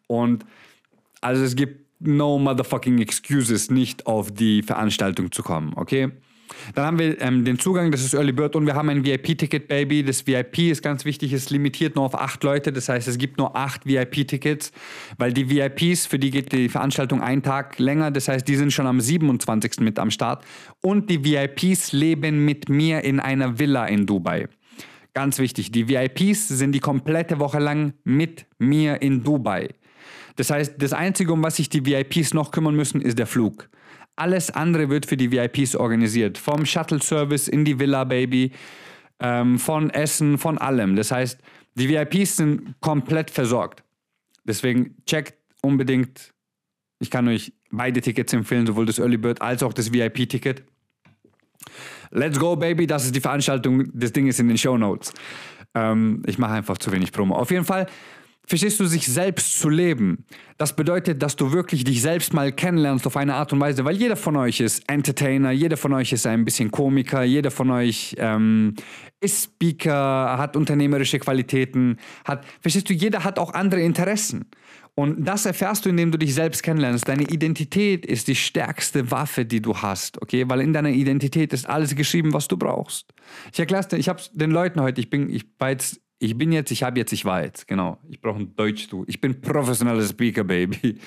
Und 0.07 0.45
also 1.21 1.43
es 1.43 1.55
gibt 1.55 1.88
no 1.99 2.39
motherfucking 2.39 2.99
excuses, 2.99 3.69
nicht 3.69 4.07
auf 4.07 4.31
die 4.31 4.63
Veranstaltung 4.63 5.31
zu 5.31 5.43
kommen, 5.43 5.73
okay? 5.75 6.11
Dann 6.73 6.85
haben 6.85 6.99
wir 6.99 7.21
ähm, 7.21 7.45
den 7.45 7.59
Zugang, 7.59 7.91
das 7.91 8.03
ist 8.03 8.13
Early 8.13 8.31
Bird 8.31 8.55
und 8.55 8.65
wir 8.65 8.75
haben 8.75 8.89
ein 8.89 9.05
VIP-Ticket, 9.05 9.67
Baby. 9.67 10.03
Das 10.03 10.25
VIP 10.25 10.59
ist 10.59 10.81
ganz 10.81 11.05
wichtig, 11.05 11.33
ist 11.33 11.49
limitiert 11.49 11.95
nur 11.95 12.05
auf 12.05 12.15
acht 12.15 12.43
Leute. 12.43 12.71
Das 12.71 12.89
heißt, 12.89 13.07
es 13.07 13.17
gibt 13.17 13.37
nur 13.37 13.55
acht 13.55 13.85
VIP-Tickets, 13.85 14.71
weil 15.17 15.33
die 15.33 15.49
VIPs, 15.49 16.05
für 16.05 16.19
die 16.19 16.31
geht 16.31 16.51
die 16.51 16.69
Veranstaltung 16.69 17.21
einen 17.21 17.43
Tag 17.43 17.79
länger. 17.79 18.11
Das 18.11 18.27
heißt, 18.27 18.47
die 18.47 18.55
sind 18.55 18.73
schon 18.73 18.87
am 18.87 18.99
27. 18.99 19.79
mit 19.79 19.99
am 19.99 20.11
Start. 20.11 20.43
Und 20.81 21.09
die 21.09 21.23
VIPs 21.23 21.91
leben 21.91 22.45
mit 22.45 22.69
mir 22.69 23.03
in 23.03 23.19
einer 23.19 23.59
Villa 23.59 23.85
in 23.85 24.05
Dubai. 24.05 24.47
Ganz 25.13 25.39
wichtig, 25.39 25.71
die 25.71 25.87
VIPs 25.87 26.47
sind 26.47 26.71
die 26.71 26.79
komplette 26.79 27.39
Woche 27.39 27.59
lang 27.59 27.93
mit 28.03 28.45
mir 28.57 29.01
in 29.01 29.23
Dubai. 29.23 29.69
Das 30.39 30.51
heißt, 30.51 30.75
das 30.77 30.93
Einzige, 30.93 31.33
um 31.33 31.43
was 31.43 31.57
sich 31.57 31.67
die 31.67 31.85
VIPs 31.85 32.33
noch 32.33 32.51
kümmern 32.51 32.73
müssen, 32.73 33.01
ist 33.01 33.19
der 33.19 33.27
Flug. 33.27 33.69
Alles 34.15 34.49
andere 34.49 34.89
wird 34.89 35.05
für 35.05 35.17
die 35.17 35.33
VIPs 35.33 35.75
organisiert. 35.75 36.37
Vom 36.37 36.65
Shuttle-Service 36.65 37.49
in 37.49 37.65
die 37.65 37.77
Villa, 37.77 38.05
Baby, 38.05 38.53
ähm, 39.19 39.59
von 39.59 39.89
Essen, 39.89 40.37
von 40.37 40.57
allem. 40.57 40.95
Das 40.95 41.11
heißt, 41.11 41.41
die 41.75 41.89
VIPs 41.89 42.37
sind 42.37 42.75
komplett 42.79 43.29
versorgt. 43.29 43.83
Deswegen 44.45 44.95
checkt 45.05 45.33
unbedingt, 45.61 46.33
ich 46.99 47.11
kann 47.11 47.27
euch 47.27 47.51
beide 47.69 47.99
Tickets 47.99 48.31
empfehlen, 48.31 48.65
sowohl 48.65 48.85
das 48.85 48.97
Early 48.97 49.17
Bird 49.17 49.41
als 49.41 49.61
auch 49.61 49.73
das 49.73 49.91
VIP-Ticket. 49.91 50.63
Let's 52.11 52.39
go, 52.39 52.55
Baby, 52.55 52.87
das 52.87 53.03
ist 53.03 53.13
die 53.13 53.19
Veranstaltung. 53.19 53.89
Das 53.93 54.13
Ding 54.13 54.27
ist 54.27 54.39
in 54.39 54.47
den 54.47 54.57
Show 54.57 54.77
Notes. 54.77 55.11
Ähm, 55.75 56.23
ich 56.25 56.37
mache 56.37 56.53
einfach 56.53 56.77
zu 56.77 56.93
wenig 56.93 57.11
Promo. 57.11 57.35
Auf 57.35 57.51
jeden 57.51 57.65
Fall 57.65 57.87
Verstehst 58.45 58.79
du, 58.79 58.85
sich 58.85 59.05
selbst 59.05 59.59
zu 59.59 59.69
leben? 59.69 60.25
Das 60.57 60.75
bedeutet, 60.75 61.21
dass 61.21 61.35
du 61.35 61.51
wirklich 61.51 61.83
dich 61.83 62.01
selbst 62.01 62.33
mal 62.33 62.51
kennenlernst 62.51 63.05
auf 63.05 63.15
eine 63.15 63.35
Art 63.35 63.53
und 63.53 63.59
Weise, 63.59 63.85
weil 63.85 63.95
jeder 63.95 64.15
von 64.15 64.35
euch 64.35 64.59
ist 64.59 64.89
Entertainer, 64.89 65.51
jeder 65.51 65.77
von 65.77 65.93
euch 65.93 66.11
ist 66.11 66.25
ein 66.25 66.45
bisschen 66.45 66.71
Komiker, 66.71 67.21
jeder 67.23 67.51
von 67.51 67.69
euch 67.69 68.15
ähm, 68.17 68.73
ist 69.21 69.43
Speaker, 69.43 70.37
hat 70.37 70.55
unternehmerische 70.55 71.19
Qualitäten, 71.19 71.97
hat, 72.25 72.43
verstehst 72.59 72.89
du, 72.89 72.93
jeder 72.93 73.23
hat 73.23 73.37
auch 73.37 73.53
andere 73.53 73.81
Interessen. 73.81 74.45
Und 74.95 75.23
das 75.23 75.45
erfährst 75.45 75.85
du, 75.85 75.89
indem 75.89 76.11
du 76.11 76.17
dich 76.17 76.33
selbst 76.33 76.61
kennenlernst. 76.61 77.07
Deine 77.07 77.23
Identität 77.23 78.05
ist 78.05 78.27
die 78.27 78.35
stärkste 78.35 79.11
Waffe, 79.11 79.45
die 79.45 79.61
du 79.61 79.77
hast, 79.77 80.21
okay? 80.21 80.43
Weil 80.49 80.59
in 80.59 80.73
deiner 80.73 80.89
Identität 80.89 81.53
ist 81.53 81.69
alles 81.69 81.95
geschrieben, 81.95 82.33
was 82.33 82.49
du 82.49 82.57
brauchst. 82.57 83.13
Ich 83.53 83.59
erkläre 83.59 83.81
es 83.81 83.87
dir, 83.87 83.97
ich 83.97 84.09
habe 84.09 84.21
den 84.33 84.51
Leuten 84.51 84.81
heute, 84.81 84.99
ich 84.99 85.09
bin, 85.09 85.29
ich 85.29 85.45
war 85.57 85.69
jetzt 85.69 86.01
ich 86.19 86.37
bin 86.37 86.51
jetzt, 86.51 86.71
ich 86.71 86.83
habe 86.83 86.99
jetzt, 86.99 87.13
ich 87.13 87.25
war 87.25 87.43
jetzt, 87.43 87.67
genau. 87.67 87.97
Ich 88.09 88.21
brauche 88.21 88.39
ein 88.39 88.55
Deutsch-Du. 88.55 89.05
Ich 89.07 89.21
bin 89.21 89.39
professioneller 89.39 90.03
Speaker, 90.03 90.43
Baby. 90.43 90.99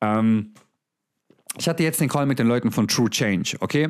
Ähm, 0.00 0.52
ich 1.56 1.68
hatte 1.68 1.82
jetzt 1.82 2.00
den 2.00 2.08
Call 2.08 2.26
mit 2.26 2.38
den 2.38 2.48
Leuten 2.48 2.70
von 2.70 2.86
True 2.88 3.08
Change, 3.08 3.56
okay? 3.60 3.88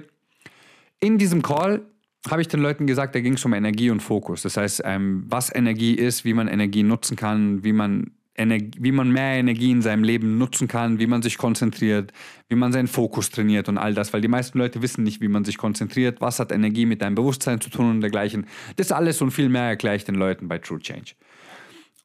In 1.00 1.19
diesem 1.19 1.43
Call 1.43 1.83
habe 2.31 2.43
ich 2.43 2.49
den 2.49 2.61
Leuten 2.61 2.87
gesagt, 2.87 3.14
da 3.14 3.21
ging 3.21 3.35
es 3.35 3.45
um 3.45 3.55
Energie 3.55 3.90
und 3.90 4.00
Fokus. 4.00 4.43
Das 4.43 4.57
heißt, 4.57 4.83
ähm, 4.85 5.25
was 5.28 5.55
Energie 5.55 5.95
ist, 5.95 6.25
wie 6.25 6.35
man 6.35 6.49
Energie 6.49 6.83
nutzen 6.83 7.16
kann, 7.16 7.64
wie 7.64 7.73
man 7.73 8.12
wie 8.37 8.93
man 8.93 9.11
mehr 9.11 9.38
Energie 9.38 9.71
in 9.71 9.83
seinem 9.83 10.05
Leben 10.05 10.38
nutzen 10.38 10.69
kann, 10.69 10.99
wie 10.99 11.07
man 11.07 11.23
sich 11.23 11.38
konzentriert, 11.38 12.12
wie 12.49 12.55
man 12.55 12.73
seinen 12.73 12.88
Fokus 12.88 13.31
trainiert 13.31 13.69
und 13.69 13.78
all 13.78 13.95
das, 13.95 14.12
weil 14.12 14.21
die 14.21 14.28
meisten 14.28 14.59
Leute 14.59 14.83
wissen 14.83 15.05
nicht, 15.05 15.21
wie 15.21 15.28
man 15.28 15.45
sich 15.45 15.57
konzentriert, 15.57 16.21
was 16.21 16.38
hat 16.38 16.52
Energie 16.52 16.87
mit 16.87 17.02
deinem 17.02 17.14
Bewusstsein 17.14 17.61
zu 17.61 17.71
tun 17.71 17.90
und 17.90 18.00
dergleichen. 18.00 18.47
Das 18.76 18.93
alles 18.93 19.23
und 19.23 19.31
viel 19.31 19.49
mehr 19.49 19.62
erkläre 19.62 19.97
ich 19.97 20.05
den 20.05 20.16
Leuten 20.16 20.49
bei 20.49 20.59
True 20.59 20.78
Change. 20.78 21.14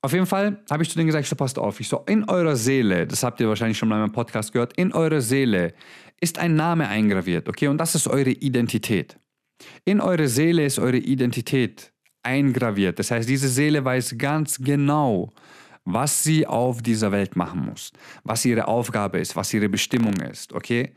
Auf 0.03 0.13
jeden 0.13 0.25
Fall 0.25 0.63
habe 0.71 0.81
ich 0.81 0.89
zu 0.89 0.95
denen 0.95 1.07
gesagt, 1.07 1.27
so 1.27 1.35
passt 1.35 1.59
auf, 1.59 1.79
ich 1.79 1.87
so, 1.87 2.03
in 2.07 2.27
eurer 2.27 2.55
Seele, 2.55 3.05
das 3.05 3.21
habt 3.21 3.39
ihr 3.39 3.47
wahrscheinlich 3.47 3.77
schon 3.77 3.87
mal 3.87 3.95
in 3.95 4.01
meinem 4.01 4.11
Podcast 4.11 4.51
gehört, 4.51 4.73
in 4.77 4.93
eurer 4.93 5.21
Seele 5.21 5.73
ist 6.19 6.39
ein 6.39 6.55
Name 6.55 6.87
eingraviert, 6.87 7.47
okay, 7.47 7.67
und 7.67 7.77
das 7.77 7.93
ist 7.93 8.07
eure 8.07 8.31
Identität. 8.31 9.17
In 9.85 10.01
eure 10.01 10.27
Seele 10.27 10.65
ist 10.65 10.79
eure 10.79 10.97
Identität 10.97 11.91
eingraviert. 12.23 12.99
Das 12.99 13.11
heißt, 13.11 13.27
diese 13.27 13.47
Seele 13.47 13.83
weiß 13.83 14.17
ganz 14.17 14.57
genau, 14.57 15.31
was 15.85 16.23
sie 16.23 16.45
auf 16.45 16.81
dieser 16.81 17.11
Welt 17.11 17.35
machen 17.35 17.65
muss, 17.65 17.91
was 18.23 18.45
ihre 18.45 18.67
Aufgabe 18.67 19.19
ist, 19.19 19.35
was 19.35 19.53
ihre 19.53 19.69
Bestimmung 19.69 20.15
ist, 20.15 20.53
okay? 20.53 20.93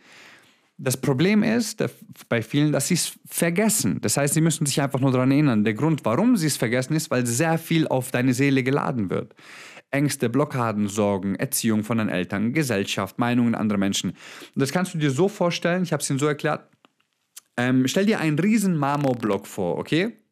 Das 0.77 0.97
Problem 0.97 1.45
ist 1.45 1.85
bei 2.29 2.43
vielen, 2.43 2.73
dass 2.73 2.89
sie 2.89 2.95
es 2.95 3.13
vergessen. 3.27 4.01
Das 4.01 4.17
heißt, 4.17 4.35
sie 4.35 4.41
müssen 4.41 4.67
sich 4.67 4.83
einfach 4.83 4.99
nur 4.99 5.13
daran 5.13 5.31
erinnern. 5.31 5.63
Der 5.63 5.75
Grund, 5.75 6.05
warum 6.05 6.37
sie 6.37 6.49
es 6.49 6.57
vergessen, 6.57 6.95
ist, 6.95 7.13
weil 7.13 7.25
sehr 7.27 7.59
viel 7.59 7.87
auf 7.87 8.11
deine 8.11 8.35
Seele 8.35 8.65
geladen 8.65 9.09
wird. 9.09 9.35
Ängste, 9.93 10.29
Blockaden, 10.29 10.89
Sorgen, 10.89 11.37
Erziehung 11.37 11.85
von 11.85 11.99
deinen 11.99 12.09
Eltern, 12.09 12.53
Gesellschaft, 12.53 13.21
Meinungen 13.21 13.55
anderer 13.55 13.79
Menschen. 13.79 14.11
Und 14.11 14.61
das 14.61 14.73
kannst 14.73 14.93
du 14.95 14.99
dir 14.99 15.13
so 15.13 15.29
vorstellen, 15.29 15.85
ich 15.85 15.93
habe 15.93 16.03
es 16.03 16.11
Ihnen 16.11 16.19
so 16.19 16.27
erklärt. 16.27 16.69
Ähm, 17.57 17.87
stell 17.87 18.07
dir 18.07 18.19
einen 18.19 18.41
riesen 18.41 18.77
Marmorblock 18.77 19.47
vor, 19.47 19.79
okay? 19.79 20.24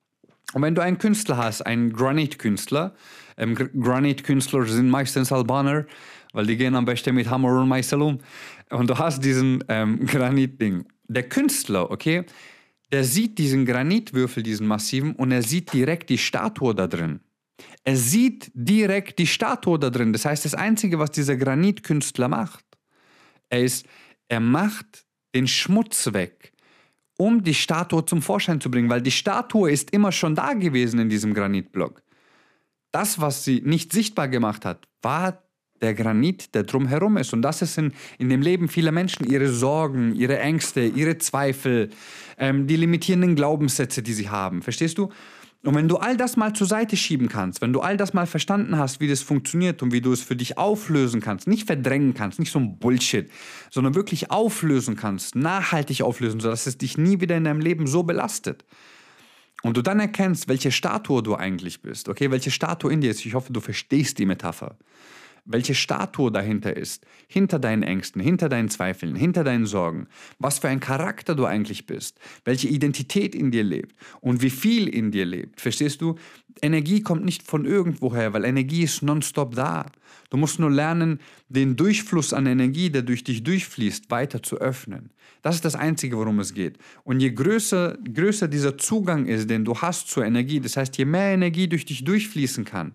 Und 0.55 0.63
wenn 0.63 0.75
du 0.75 0.83
einen 0.83 0.99
Künstler 0.99 1.37
hast, 1.37 1.63
einen 1.63 1.93
Granit-Künstler, 1.93 2.95
ähm, 3.37 3.55
Granit-Künstler 3.55 4.67
sind 4.67 4.91
meistens 4.91 5.33
Albaner, 5.33 5.87
weil 6.33 6.47
die 6.47 6.57
gehen 6.57 6.75
am 6.75 6.85
besten 6.85 7.15
mit 7.15 7.29
Hammer 7.29 7.61
und 7.61 7.69
Meißel 7.69 8.01
um. 8.03 8.19
Und 8.71 8.89
du 8.89 8.99
hast 8.99 9.25
diesen 9.25 9.65
ähm, 9.69 10.07
Granit-Ding. 10.07 10.85
Der 11.09 11.29
Künstler, 11.29 11.91
okay, 11.91 12.25
der 12.91 13.05
sieht 13.05 13.39
diesen 13.39 13.65
Granitwürfel, 13.65 14.43
diesen 14.43 14.67
massiven, 14.67 15.15
und 15.15 15.33
er 15.33 15.43
sieht 15.43 15.73
direkt 15.73 16.11
die 16.11 16.19
Statue 16.19 16.75
da 16.75 16.87
drin. 16.87 17.21
Er 17.85 17.97
sieht 17.97 18.51
direkt 18.55 19.19
die 19.19 19.27
Statue 19.27 19.79
da 19.79 19.91
drin. 19.91 20.13
Das 20.13 20.25
heißt, 20.25 20.45
das 20.45 20.55
Einzige, 20.55 20.99
was 20.99 21.11
dieser 21.11 21.37
Granitkünstler 21.37 22.29
macht, 22.29 22.65
er 23.49 23.63
ist, 23.63 23.87
er 24.29 24.41
macht 24.41 25.05
den 25.35 25.47
Schmutz 25.47 26.13
weg, 26.13 26.52
um 27.19 27.43
die 27.43 27.55
Statue 27.55 28.05
zum 28.05 28.23
Vorschein 28.23 28.61
zu 28.61 28.71
bringen, 28.71 28.91
weil 28.91 29.03
die 29.03 29.11
Statue 29.11 29.71
ist 29.71 29.91
immer 29.91 30.13
schon 30.13 30.35
da 30.35 30.55
gewesen 30.55 30.99
in 30.99 31.09
diesem 31.09 31.35
Granitblock 31.35 32.03
das, 32.93 33.21
was 33.21 33.45
sie 33.45 33.63
nicht 33.65 33.93
sichtbar 33.93 34.29
gemacht 34.29 34.65
hat, 34.65 34.87
war 35.01 35.43
der 35.81 35.95
Granit, 35.95 36.55
der 36.55 36.63
drumherum 36.63 37.17
ist. 37.17 37.33
Und 37.33 37.43
das 37.43 37.61
ist 37.61 37.77
in, 37.77 37.93
in 38.19 38.29
dem 38.29 38.41
Leben 38.41 38.69
vieler 38.69 38.93
Menschen 38.93 39.27
ihre 39.27 39.49
Sorgen, 39.49 40.15
ihre 40.15 40.39
Ängste, 40.39 40.83
ihre 40.83 41.19
Zweifel, 41.19 41.91
ähm, 42.39 42.69
die 42.69 42.77
limitierenden 42.77 43.35
Glaubenssätze, 43.35 44.03
die 44.03 44.13
sie 44.13 44.29
haben. 44.29 44.63
Verstehst 44.63 44.99
du? 44.99 45.09
Und 45.65 45.77
wenn 45.77 45.87
du 45.87 45.97
all 45.97 46.17
das 46.17 46.37
mal 46.37 46.53
zur 46.55 46.67
Seite 46.67 46.97
schieben 46.97 47.29
kannst, 47.29 47.61
wenn 47.61 47.73
du 47.73 47.81
all 47.81 47.97
das 47.97 48.15
mal 48.15 48.27
verstanden 48.27 48.79
hast, 48.79 49.01
wie 49.01 49.07
das 49.07 49.23
funktioniert 49.23 49.81
und 49.83 49.93
wie 49.93 50.01
du 50.01 50.13
es 50.13 50.21
für 50.21 50.35
dich 50.35 50.59
auflösen 50.59 51.21
kannst, 51.21 51.47
nicht 51.47 51.67
verdrängen 51.67 52.15
kannst, 52.15 52.41
nicht 52.41 52.51
so 52.51 52.59
ein 52.59 52.79
Bullshit, 52.79 53.31
sondern 53.71 53.95
wirklich 53.95 54.33
auflösen 54.33 54.97
kannst, 54.97 55.37
nachhaltig 55.37 56.03
auflösen, 56.03 56.41
sodass 56.41 56.67
es 56.67 56.79
dich 56.79 56.99
nie 56.99 57.21
wieder 57.21 57.37
in 57.37 57.45
deinem 57.45 57.61
Leben 57.61 57.87
so 57.87 58.03
belastet, 58.03 58.65
und 59.63 59.77
du 59.77 59.83
dann 59.83 60.01
erkennst, 60.01 60.49
welche 60.49 60.73
Statue 60.73 61.23
du 61.23 61.37
eigentlich 61.37 61.83
bist, 61.83 62.09
okay, 62.09 62.31
welche 62.31 62.51
Statue 62.51 62.93
in 62.93 63.01
dir 63.01 63.13
ist, 63.13 63.25
ich 63.25 63.35
hoffe, 63.35 63.53
du 63.53 63.61
verstehst 63.61 64.19
die 64.19 64.27
Metapher, 64.27 64.77
welche 65.45 65.75
Statue 65.75 66.31
dahinter 66.31 66.77
ist, 66.77 67.05
hinter 67.27 67.59
deinen 67.59 67.83
Ängsten, 67.83 68.23
hinter 68.23 68.49
deinen 68.49 68.69
Zweifeln, 68.69 69.17
hinter 69.17 69.45
deinen 69.45 69.67
Sorgen, 69.67 70.07
was 70.39 70.59
für 70.59 70.69
ein 70.69 70.81
Charakter 70.81 71.35
du 71.35 71.47
eigentlich 71.47 71.87
bist, 71.87 72.19
welche 72.45 72.69
Identität 72.69 73.35
in 73.35 73.51
dir 73.51 73.65
lebt 73.65 73.97
und 74.21 74.43
wie 74.43 74.51
viel 74.51 74.89
in 74.89 75.11
dir 75.11 75.27
lebt. 75.27 75.61
Verstehst 75.61 76.01
du? 76.01 76.17
Energie 76.61 77.01
kommt 77.01 77.25
nicht 77.25 77.43
von 77.43 77.65
irgendwoher, 77.65 78.33
weil 78.33 78.45
Energie 78.45 78.83
ist 78.83 79.03
nonstop 79.03 79.55
da. 79.55 79.87
Du 80.31 80.37
musst 80.37 80.59
nur 80.59 80.71
lernen, 80.71 81.19
den 81.49 81.77
Durchfluss 81.77 82.33
an 82.33 82.47
Energie, 82.47 82.91
der 82.91 83.03
durch 83.03 83.25
dich 83.25 83.43
durchfließt, 83.43 84.11
weiter 84.11 84.43
zu 84.43 84.59
öffnen. 84.59 85.11
Das 85.43 85.57
ist 85.57 85.65
das 85.65 85.75
Einzige, 85.75 86.17
worum 86.17 86.39
es 86.39 86.55
geht. 86.55 86.79
Und 87.05 87.21
je 87.21 87.33
größer, 87.33 87.99
größer 88.15 88.49
dieser 88.49 88.79
Zugang 88.79 89.27
ist, 89.27 89.51
den 89.51 89.65
du 89.65 89.77
hast 89.77 90.09
zur 90.09 90.25
Energie, 90.25 90.61
das 90.61 90.77
heißt, 90.77 90.97
je 90.97 91.05
mehr 91.05 91.35
Energie 91.35 91.69
durch 91.69 91.85
dich 91.85 92.05
durchfließen 92.05 92.65
kann, 92.65 92.93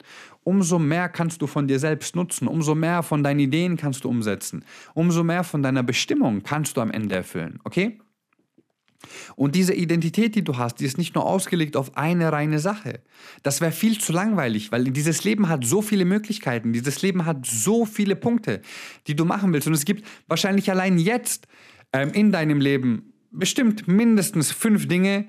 umso 0.48 0.80
mehr 0.80 1.10
kannst 1.10 1.42
du 1.42 1.48
von 1.48 1.68
dir 1.68 1.78
selbst 1.78 2.16
nutzen, 2.16 2.48
umso 2.48 2.74
mehr 2.74 3.04
von 3.04 3.22
deinen 3.22 3.42
Ideen 3.42 3.76
kannst 3.76 4.06
du 4.06 4.10
umsetzen, 4.10 4.64
umso 4.94 5.22
mehr 5.22 5.44
von 5.44 5.62
deiner 5.62 5.84
Bestimmung 5.84 6.42
kannst 6.42 6.78
du 6.78 6.82
am 6.82 6.90
Ende 6.90 7.16
erfüllen. 7.16 7.60
Okay? 7.66 8.00
Und 9.36 9.56
diese 9.56 9.74
Identität, 9.74 10.36
die 10.36 10.46
du 10.46 10.56
hast, 10.56 10.80
die 10.80 10.86
ist 10.86 10.98
nicht 10.98 11.16
nur 11.16 11.26
ausgelegt 11.26 11.76
auf 11.76 11.98
eine 11.98 12.32
reine 12.32 12.60
Sache. 12.60 13.02
Das 13.44 13.60
wäre 13.60 13.74
viel 13.74 14.00
zu 14.00 14.14
langweilig, 14.14 14.72
weil 14.72 14.86
dieses 14.86 15.26
Leben 15.26 15.50
hat 15.50 15.66
so 15.66 15.82
viele 15.82 16.06
Möglichkeiten, 16.06 16.72
dieses 16.72 17.02
Leben 17.02 17.26
hat 17.26 17.46
so 17.46 17.86
viele 17.86 18.16
Punkte, 18.16 18.62
die 19.08 19.18
du 19.18 19.26
machen 19.26 19.52
willst. 19.52 19.68
Und 19.68 19.74
es 19.74 19.84
gibt 19.84 20.08
wahrscheinlich 20.30 20.72
allein 20.72 20.98
jetzt 20.98 21.48
ähm, 21.92 22.12
in 22.14 22.32
deinem 22.32 22.62
Leben 22.62 23.12
bestimmt 23.32 23.90
mindestens 23.90 24.54
fünf 24.54 24.88
Dinge, 24.88 25.28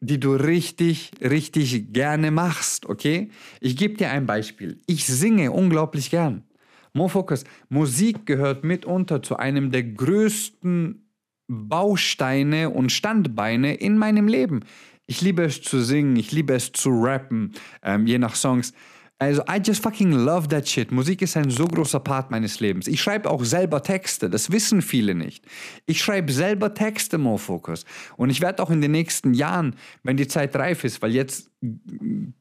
die 0.00 0.20
du 0.20 0.34
richtig, 0.34 1.10
richtig 1.20 1.92
gerne 1.92 2.30
machst, 2.30 2.86
okay? 2.86 3.30
Ich 3.60 3.76
gebe 3.76 3.94
dir 3.94 4.10
ein 4.10 4.26
Beispiel. 4.26 4.80
Ich 4.86 5.06
singe 5.06 5.50
unglaublich 5.52 6.10
gern. 6.10 6.44
Mofokus, 6.92 7.44
Musik 7.68 8.26
gehört 8.26 8.64
mitunter 8.64 9.22
zu 9.22 9.36
einem 9.36 9.70
der 9.70 9.84
größten 9.84 11.08
Bausteine 11.48 12.70
und 12.70 12.92
Standbeine 12.92 13.74
in 13.74 13.98
meinem 13.98 14.28
Leben. 14.28 14.60
Ich 15.06 15.22
liebe 15.22 15.42
es 15.42 15.62
zu 15.62 15.80
singen, 15.80 16.16
ich 16.16 16.32
liebe 16.32 16.54
es 16.54 16.72
zu 16.72 16.90
rappen, 16.90 17.52
ähm, 17.82 18.06
je 18.06 18.18
nach 18.18 18.34
Songs. 18.34 18.74
Also, 19.20 19.42
I 19.48 19.58
just 19.58 19.82
fucking 19.82 20.12
love 20.12 20.46
that 20.48 20.68
shit. 20.68 20.92
Musik 20.92 21.22
ist 21.22 21.36
ein 21.36 21.50
so 21.50 21.66
großer 21.66 21.98
Part 21.98 22.30
meines 22.30 22.60
Lebens. 22.60 22.86
Ich 22.86 23.00
schreibe 23.02 23.28
auch 23.28 23.42
selber 23.42 23.82
Texte, 23.82 24.30
das 24.30 24.52
wissen 24.52 24.80
viele 24.80 25.16
nicht. 25.16 25.44
Ich 25.86 26.00
schreibe 26.00 26.32
selber 26.32 26.72
Texte, 26.72 27.18
Mofocus. 27.18 27.84
Und 28.16 28.30
ich 28.30 28.40
werde 28.40 28.62
auch 28.62 28.70
in 28.70 28.80
den 28.80 28.92
nächsten 28.92 29.34
Jahren, 29.34 29.74
wenn 30.04 30.16
die 30.16 30.28
Zeit 30.28 30.54
reif 30.54 30.84
ist, 30.84 31.02
weil 31.02 31.10
jetzt 31.10 31.50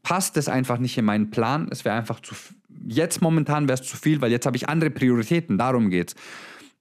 passt 0.03 0.37
es 0.37 0.47
einfach 0.47 0.77
nicht 0.77 0.95
in 0.99 1.05
meinen 1.05 1.31
Plan, 1.31 1.67
es 1.71 1.83
wäre 1.83 1.95
einfach 1.95 2.19
zu, 2.19 2.35
jetzt 2.87 3.23
momentan 3.23 3.67
wäre 3.67 3.79
es 3.81 3.87
zu 3.87 3.97
viel, 3.97 4.21
weil 4.21 4.31
jetzt 4.31 4.45
habe 4.45 4.55
ich 4.55 4.69
andere 4.69 4.91
Prioritäten, 4.91 5.57
darum 5.57 5.89
geht's. 5.89 6.13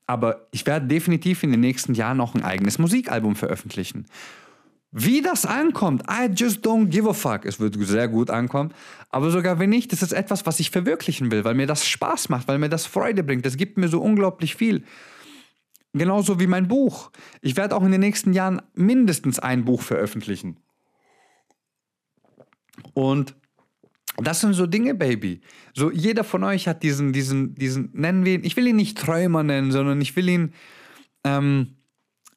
Aber 0.07 0.47
ich 0.53 0.67
werde 0.67 0.87
definitiv 0.87 1.43
in 1.43 1.53
den 1.53 1.61
nächsten 1.61 1.95
Jahren 1.95 2.19
noch 2.19 2.35
ein 2.35 2.45
eigenes 2.45 2.79
Musikalbum 2.79 3.35
veröffentlichen. 3.35 4.05
Wie 4.93 5.21
das 5.21 5.45
ankommt, 5.45 6.05
I 6.09 6.31
just 6.33 6.65
don't 6.65 6.87
give 6.87 7.09
a 7.09 7.13
fuck. 7.13 7.45
Es 7.45 7.61
wird 7.61 7.77
sehr 7.87 8.09
gut 8.09 8.31
ankommen. 8.31 8.73
Aber 9.11 9.31
sogar 9.31 9.59
wenn 9.59 9.71
nicht, 9.71 9.93
das 9.93 10.03
ist 10.03 10.13
etwas, 10.13 10.47
was 10.47 10.61
ich 10.61 10.71
verwirklichen 10.71 11.31
will, 11.31 11.45
weil 11.45 11.55
mir 11.55 11.67
das 11.67 11.87
Spaß 11.87 12.29
macht, 12.29 12.49
weil 12.49 12.59
mir 12.59 12.69
das 12.69 12.87
Freude 12.87 13.23
bringt. 13.23 13.45
Das 13.45 13.57
gibt 13.57 13.79
mir 13.79 13.89
so 13.89 14.01
unglaublich 14.01 14.55
viel. 14.55 14.85
Genauso 15.93 16.39
wie 16.41 16.47
mein 16.47 16.69
Buch. 16.69 17.11
Ich 17.41 17.57
werde 17.57 17.75
auch 17.75 17.83
in 17.83 17.91
den 17.91 18.01
nächsten 18.01 18.33
Jahren 18.33 18.63
mindestens 18.75 19.39
ein 19.39 19.65
Buch 19.65 19.83
veröffentlichen. 19.83 20.59
Und 22.95 23.35
das 24.19 24.41
sind 24.41 24.55
so 24.55 24.67
Dinge, 24.67 24.95
Baby. 24.95 25.41
So 25.75 25.91
jeder 25.91 26.25
von 26.25 26.45
euch 26.45 26.69
hat 26.69 26.83
diesen, 26.83 27.13
diesen, 27.13 27.55
diesen, 27.55 27.91
nennen 27.93 28.25
wir 28.25 28.35
ihn, 28.35 28.45
ich 28.45 28.57
will 28.57 28.67
ihn 28.67 28.77
nicht 28.77 28.99
Träumer 28.99 29.43
nennen, 29.43 29.73
sondern 29.73 30.01
ich 30.01 30.17
will 30.17 30.29
ihn, 30.29 30.55
ähm, 31.25 31.77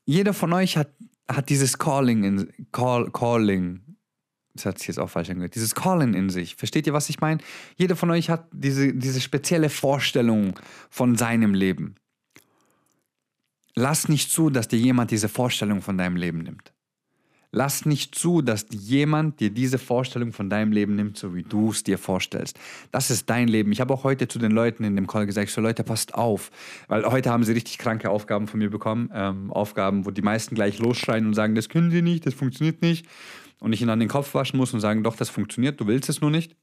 jeder 0.06 0.34
von 0.34 0.51
euch 0.53 0.77
hat 0.77 0.89
hat 1.29 1.50
dieses 1.50 1.77
Calling 1.77 2.24
in 2.24 2.53
Call, 2.71 3.12
Calling, 3.12 3.81
das 4.53 4.65
hat 4.65 4.79
sich 4.79 4.88
jetzt 4.88 5.00
auch 5.00 5.09
falsch 5.09 5.29
angehört, 5.29 5.55
dieses 5.55 5.75
Calling 5.75 6.13
in 6.13 6.29
sich. 6.29 6.55
Versteht 6.55 6.88
ihr, 6.88 6.93
was 6.93 7.09
ich 7.09 7.21
meine? 7.21 7.39
Jeder 7.77 7.95
von 7.95 8.09
euch 8.12 8.29
hat 8.29 8.48
diese, 8.51 8.93
diese 8.93 9.21
spezielle 9.21 9.69
Vorstellung 9.69 10.59
von 10.89 11.15
seinem 11.15 11.53
Leben. 11.53 11.95
Lass 13.75 14.09
nicht 14.09 14.31
zu, 14.31 14.50
dass 14.50 14.67
dir 14.67 14.79
jemand 14.79 15.12
diese 15.12 15.29
Vorstellung 15.29 15.81
von 15.81 15.98
deinem 15.98 16.15
Leben 16.15 16.39
nimmt. 16.39 16.74
Lass 17.51 17.86
nicht 17.86 18.13
zu, 18.13 18.44
dass 18.44 18.68
jemand 18.70 19.39
dir 19.39 19.50
diese 19.50 19.79
Vorstellung 19.79 20.34
von 20.34 20.51
deinem 20.51 20.72
Leben 20.72 20.96
nimmt, 20.96 21.18
so 21.18 21.34
wie 21.34 21.41
du 21.41 21.72
es 21.72 21.84
dir 21.84 21.98
vorstellst. 21.98 22.60
Das 22.91 23.10
ist 23.10 23.27
dein 23.27 23.48
Leben. 23.48 23.72
Ich 23.72 23.82
habe 23.82 23.91
auch 23.91 24.03
heute 24.03 24.27
zu 24.27 24.38
den 24.38 24.51
Leuten 24.51 24.84
in 24.84 24.96
dem 24.96 25.08
Call 25.08 25.25
gesagt, 25.25 25.50
so 25.50 25.60
Leute, 25.60 25.84
passt 25.84 26.13
auf. 26.13 26.51
Weil 26.88 27.06
heute 27.06 27.32
haben 27.32 27.44
sie 27.44 27.53
richtig 27.53 27.79
kranke 27.79 28.12
Aufgaben 28.12 28.48
von 28.48 28.60
mir 28.60 28.70
bekommen. 28.70 29.10
Ähm, 29.13 29.51
Aufgaben, 29.51 30.06
wo 30.06 30.12
die 30.12 30.22
meisten 30.22 30.53
gleich 30.53 30.77
losschreien 30.77 31.25
und 31.25 31.34
sagen, 31.34 31.56
das 31.56 31.70
können 31.70 31.89
sie 31.89 32.03
nicht, 32.03 32.27
das 32.27 32.36
funktioniert 32.36 32.84
nicht. 32.84 33.08
Und 33.60 33.74
ich 33.74 33.82
ihnen 33.82 33.89
an 33.89 34.00
den 34.00 34.10
Kopf 34.10 34.36
waschen 34.36 34.58
muss 34.58 34.74
und 34.74 34.79
sagen, 34.79 35.03
doch, 35.03 35.15
das 35.15 35.29
funktioniert, 35.29 35.82
du 35.82 35.88
willst 35.88 36.08
es 36.08 36.22
nur 36.22 36.29
nicht. 36.29 36.56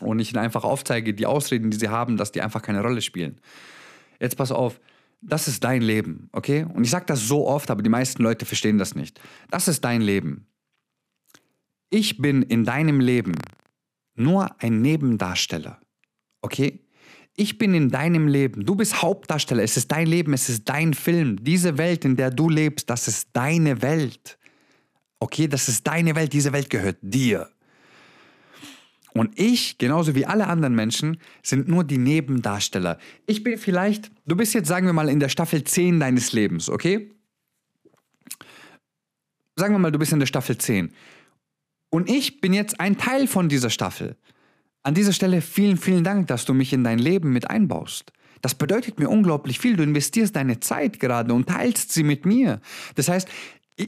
Und 0.00 0.20
ich 0.20 0.32
ihnen 0.32 0.42
einfach 0.42 0.64
aufzeige, 0.64 1.14
die 1.14 1.26
Ausreden, 1.26 1.70
die 1.70 1.78
sie 1.78 1.88
haben, 1.88 2.18
dass 2.18 2.30
die 2.30 2.42
einfach 2.42 2.60
keine 2.60 2.82
Rolle 2.82 3.00
spielen. 3.00 3.40
Jetzt 4.20 4.36
pass 4.36 4.52
auf 4.52 4.80
das 5.20 5.48
ist 5.48 5.64
dein 5.64 5.82
Leben, 5.82 6.28
okay? 6.32 6.64
Und 6.64 6.84
ich 6.84 6.90
sage 6.90 7.06
das 7.06 7.26
so 7.26 7.46
oft, 7.46 7.70
aber 7.70 7.82
die 7.82 7.90
meisten 7.90 8.22
Leute 8.22 8.46
verstehen 8.46 8.78
das 8.78 8.94
nicht. 8.94 9.20
Das 9.50 9.68
ist 9.68 9.84
dein 9.84 10.00
Leben. 10.00 10.46
Ich 11.90 12.18
bin 12.18 12.42
in 12.42 12.64
deinem 12.64 13.00
Leben 13.00 13.34
nur 14.14 14.60
ein 14.62 14.82
Nebendarsteller, 14.82 15.80
okay? 16.42 16.84
Ich 17.34 17.56
bin 17.56 17.72
in 17.72 17.88
deinem 17.88 18.26
Leben. 18.26 18.66
Du 18.66 18.74
bist 18.74 19.00
Hauptdarsteller. 19.00 19.62
Es 19.62 19.76
ist 19.76 19.92
dein 19.92 20.08
Leben, 20.08 20.32
es 20.32 20.48
ist 20.48 20.68
dein 20.68 20.92
Film. 20.92 21.42
Diese 21.42 21.78
Welt, 21.78 22.04
in 22.04 22.16
der 22.16 22.32
du 22.32 22.48
lebst, 22.48 22.90
das 22.90 23.06
ist 23.06 23.28
deine 23.32 23.80
Welt. 23.80 24.38
Okay, 25.20 25.46
das 25.46 25.68
ist 25.68 25.86
deine 25.86 26.16
Welt. 26.16 26.32
Diese 26.32 26.52
Welt 26.52 26.68
gehört 26.68 26.98
dir. 27.00 27.48
Und 29.18 29.36
ich, 29.36 29.78
genauso 29.78 30.14
wie 30.14 30.26
alle 30.26 30.46
anderen 30.46 30.76
Menschen, 30.76 31.18
sind 31.42 31.66
nur 31.66 31.82
die 31.82 31.98
Nebendarsteller. 31.98 32.98
Ich 33.26 33.42
bin 33.42 33.58
vielleicht, 33.58 34.12
du 34.26 34.36
bist 34.36 34.54
jetzt, 34.54 34.68
sagen 34.68 34.86
wir 34.86 34.92
mal, 34.92 35.08
in 35.08 35.18
der 35.18 35.28
Staffel 35.28 35.64
10 35.64 35.98
deines 35.98 36.32
Lebens, 36.32 36.70
okay? 36.70 37.10
Sagen 39.56 39.74
wir 39.74 39.80
mal, 39.80 39.90
du 39.90 39.98
bist 39.98 40.12
in 40.12 40.20
der 40.20 40.26
Staffel 40.26 40.56
10. 40.56 40.92
Und 41.90 42.08
ich 42.08 42.40
bin 42.40 42.52
jetzt 42.52 42.78
ein 42.78 42.96
Teil 42.96 43.26
von 43.26 43.48
dieser 43.48 43.70
Staffel. 43.70 44.16
An 44.84 44.94
dieser 44.94 45.12
Stelle 45.12 45.40
vielen, 45.40 45.78
vielen 45.78 46.04
Dank, 46.04 46.28
dass 46.28 46.44
du 46.44 46.54
mich 46.54 46.72
in 46.72 46.84
dein 46.84 47.00
Leben 47.00 47.32
mit 47.32 47.50
einbaust. 47.50 48.12
Das 48.40 48.54
bedeutet 48.54 49.00
mir 49.00 49.08
unglaublich 49.08 49.58
viel. 49.58 49.74
Du 49.74 49.82
investierst 49.82 50.36
deine 50.36 50.60
Zeit 50.60 51.00
gerade 51.00 51.34
und 51.34 51.48
teilst 51.48 51.92
sie 51.92 52.04
mit 52.04 52.24
mir. 52.24 52.60
Das 52.94 53.08
heißt, 53.08 53.28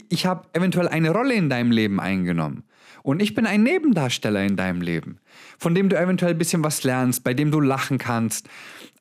ich 0.09 0.25
habe 0.25 0.47
eventuell 0.53 0.87
eine 0.87 1.11
Rolle 1.11 1.33
in 1.33 1.49
deinem 1.49 1.71
Leben 1.71 1.99
eingenommen. 1.99 2.63
Und 3.03 3.21
ich 3.21 3.33
bin 3.33 3.45
ein 3.45 3.63
Nebendarsteller 3.63 4.43
in 4.43 4.55
deinem 4.55 4.81
Leben, 4.81 5.19
von 5.57 5.73
dem 5.73 5.89
du 5.89 5.97
eventuell 5.97 6.33
ein 6.33 6.37
bisschen 6.37 6.63
was 6.63 6.83
lernst, 6.83 7.23
bei 7.23 7.33
dem 7.33 7.51
du 7.51 7.59
lachen 7.59 7.97
kannst, 7.97 8.47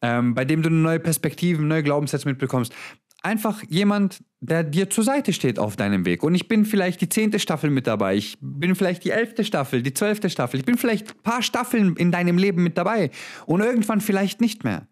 ähm, 0.03 0.35
bei 0.35 0.45
dem 0.45 0.63
du 0.63 0.71
neue 0.71 1.01
Perspektiven, 1.01 1.69
neue 1.69 1.83
Glaubenssätze 1.83 2.27
mitbekommst. 2.27 2.75
Einfach 3.23 3.63
jemand, 3.69 4.25
der 4.41 4.65
dir 4.65 4.89
zur 4.89 5.05
Seite 5.05 5.35
steht 5.35 5.59
auf 5.59 5.77
deinem 5.77 6.07
Weg. 6.07 6.23
Und 6.23 6.35
ich 6.35 6.49
bin 6.49 6.65
vielleicht 6.65 7.03
die 7.03 7.11
zehnte 7.11 7.39
Staffel 7.39 7.69
mit 7.69 7.87
dabei. 7.87 8.17
Ich 8.17 8.39
bin 8.41 8.75
vielleicht 8.75 9.05
die 9.05 9.11
elfte 9.11 9.45
Staffel, 9.45 9.83
die 9.83 9.93
zwölfte 9.93 10.31
Staffel. 10.31 10.59
Ich 10.59 10.65
bin 10.65 10.79
vielleicht 10.79 11.11
ein 11.11 11.23
paar 11.23 11.43
Staffeln 11.43 11.97
in 11.97 12.11
deinem 12.11 12.39
Leben 12.39 12.63
mit 12.63 12.79
dabei. 12.79 13.11
Und 13.45 13.61
irgendwann 13.61 14.01
vielleicht 14.01 14.41
nicht 14.41 14.65
mehr. 14.65 14.87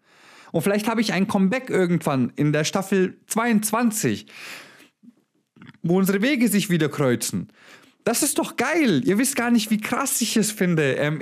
Und 0.51 0.61
vielleicht 0.61 0.87
habe 0.87 1.01
ich 1.01 1.13
ein 1.13 1.27
Comeback 1.27 1.71
irgendwann 1.71 2.31
in 2.35 2.53
der 2.53 2.63
Staffel 2.63 3.17
22, 3.25 4.27
wo 5.83 5.97
unsere 5.97 6.21
Wege 6.21 6.47
sich 6.47 6.69
wieder 6.69 6.89
kreuzen. 6.89 7.49
Das 8.03 8.23
ist 8.23 8.39
doch 8.39 8.55
geil. 8.55 9.01
Ihr 9.05 9.17
wisst 9.17 9.35
gar 9.35 9.51
nicht, 9.51 9.71
wie 9.71 9.79
krass 9.79 10.21
ich 10.21 10.37
es 10.37 10.51
finde, 10.51 10.93
ähm, 10.93 11.21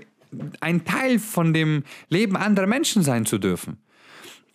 ein 0.60 0.86
Teil 0.86 1.20
von 1.20 1.54
dem 1.54 1.84
Leben 2.10 2.36
anderer 2.36 2.68
Menschen 2.68 3.02
sein 3.04 3.26
zu 3.26 3.38
dürfen. 3.38 3.78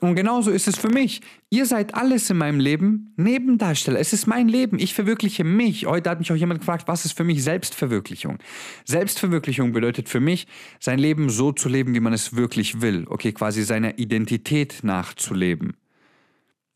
Und 0.02 0.16
genauso 0.16 0.50
ist 0.50 0.66
es 0.66 0.76
für 0.76 0.88
mich. 0.88 1.20
Ihr 1.48 1.64
seid 1.64 1.94
alles 1.94 2.28
in 2.28 2.36
meinem 2.36 2.58
Leben 2.58 3.12
Nebendarsteller. 3.16 4.00
Es 4.00 4.12
ist 4.12 4.26
mein 4.26 4.48
Leben. 4.48 4.80
Ich 4.80 4.94
verwirkliche 4.94 5.44
mich. 5.44 5.86
Heute 5.86 6.10
hat 6.10 6.18
mich 6.18 6.32
auch 6.32 6.36
jemand 6.36 6.58
gefragt, 6.58 6.88
was 6.88 7.04
ist 7.04 7.16
für 7.16 7.22
mich 7.22 7.44
Selbstverwirklichung? 7.44 8.38
Selbstverwirklichung 8.84 9.70
bedeutet 9.72 10.08
für 10.08 10.18
mich, 10.18 10.48
sein 10.80 10.98
Leben 10.98 11.30
so 11.30 11.52
zu 11.52 11.68
leben, 11.68 11.94
wie 11.94 12.00
man 12.00 12.12
es 12.12 12.34
wirklich 12.34 12.80
will. 12.80 13.06
Okay, 13.08 13.30
quasi 13.30 13.62
seiner 13.62 13.96
Identität 14.00 14.80
nachzuleben. 14.82 15.74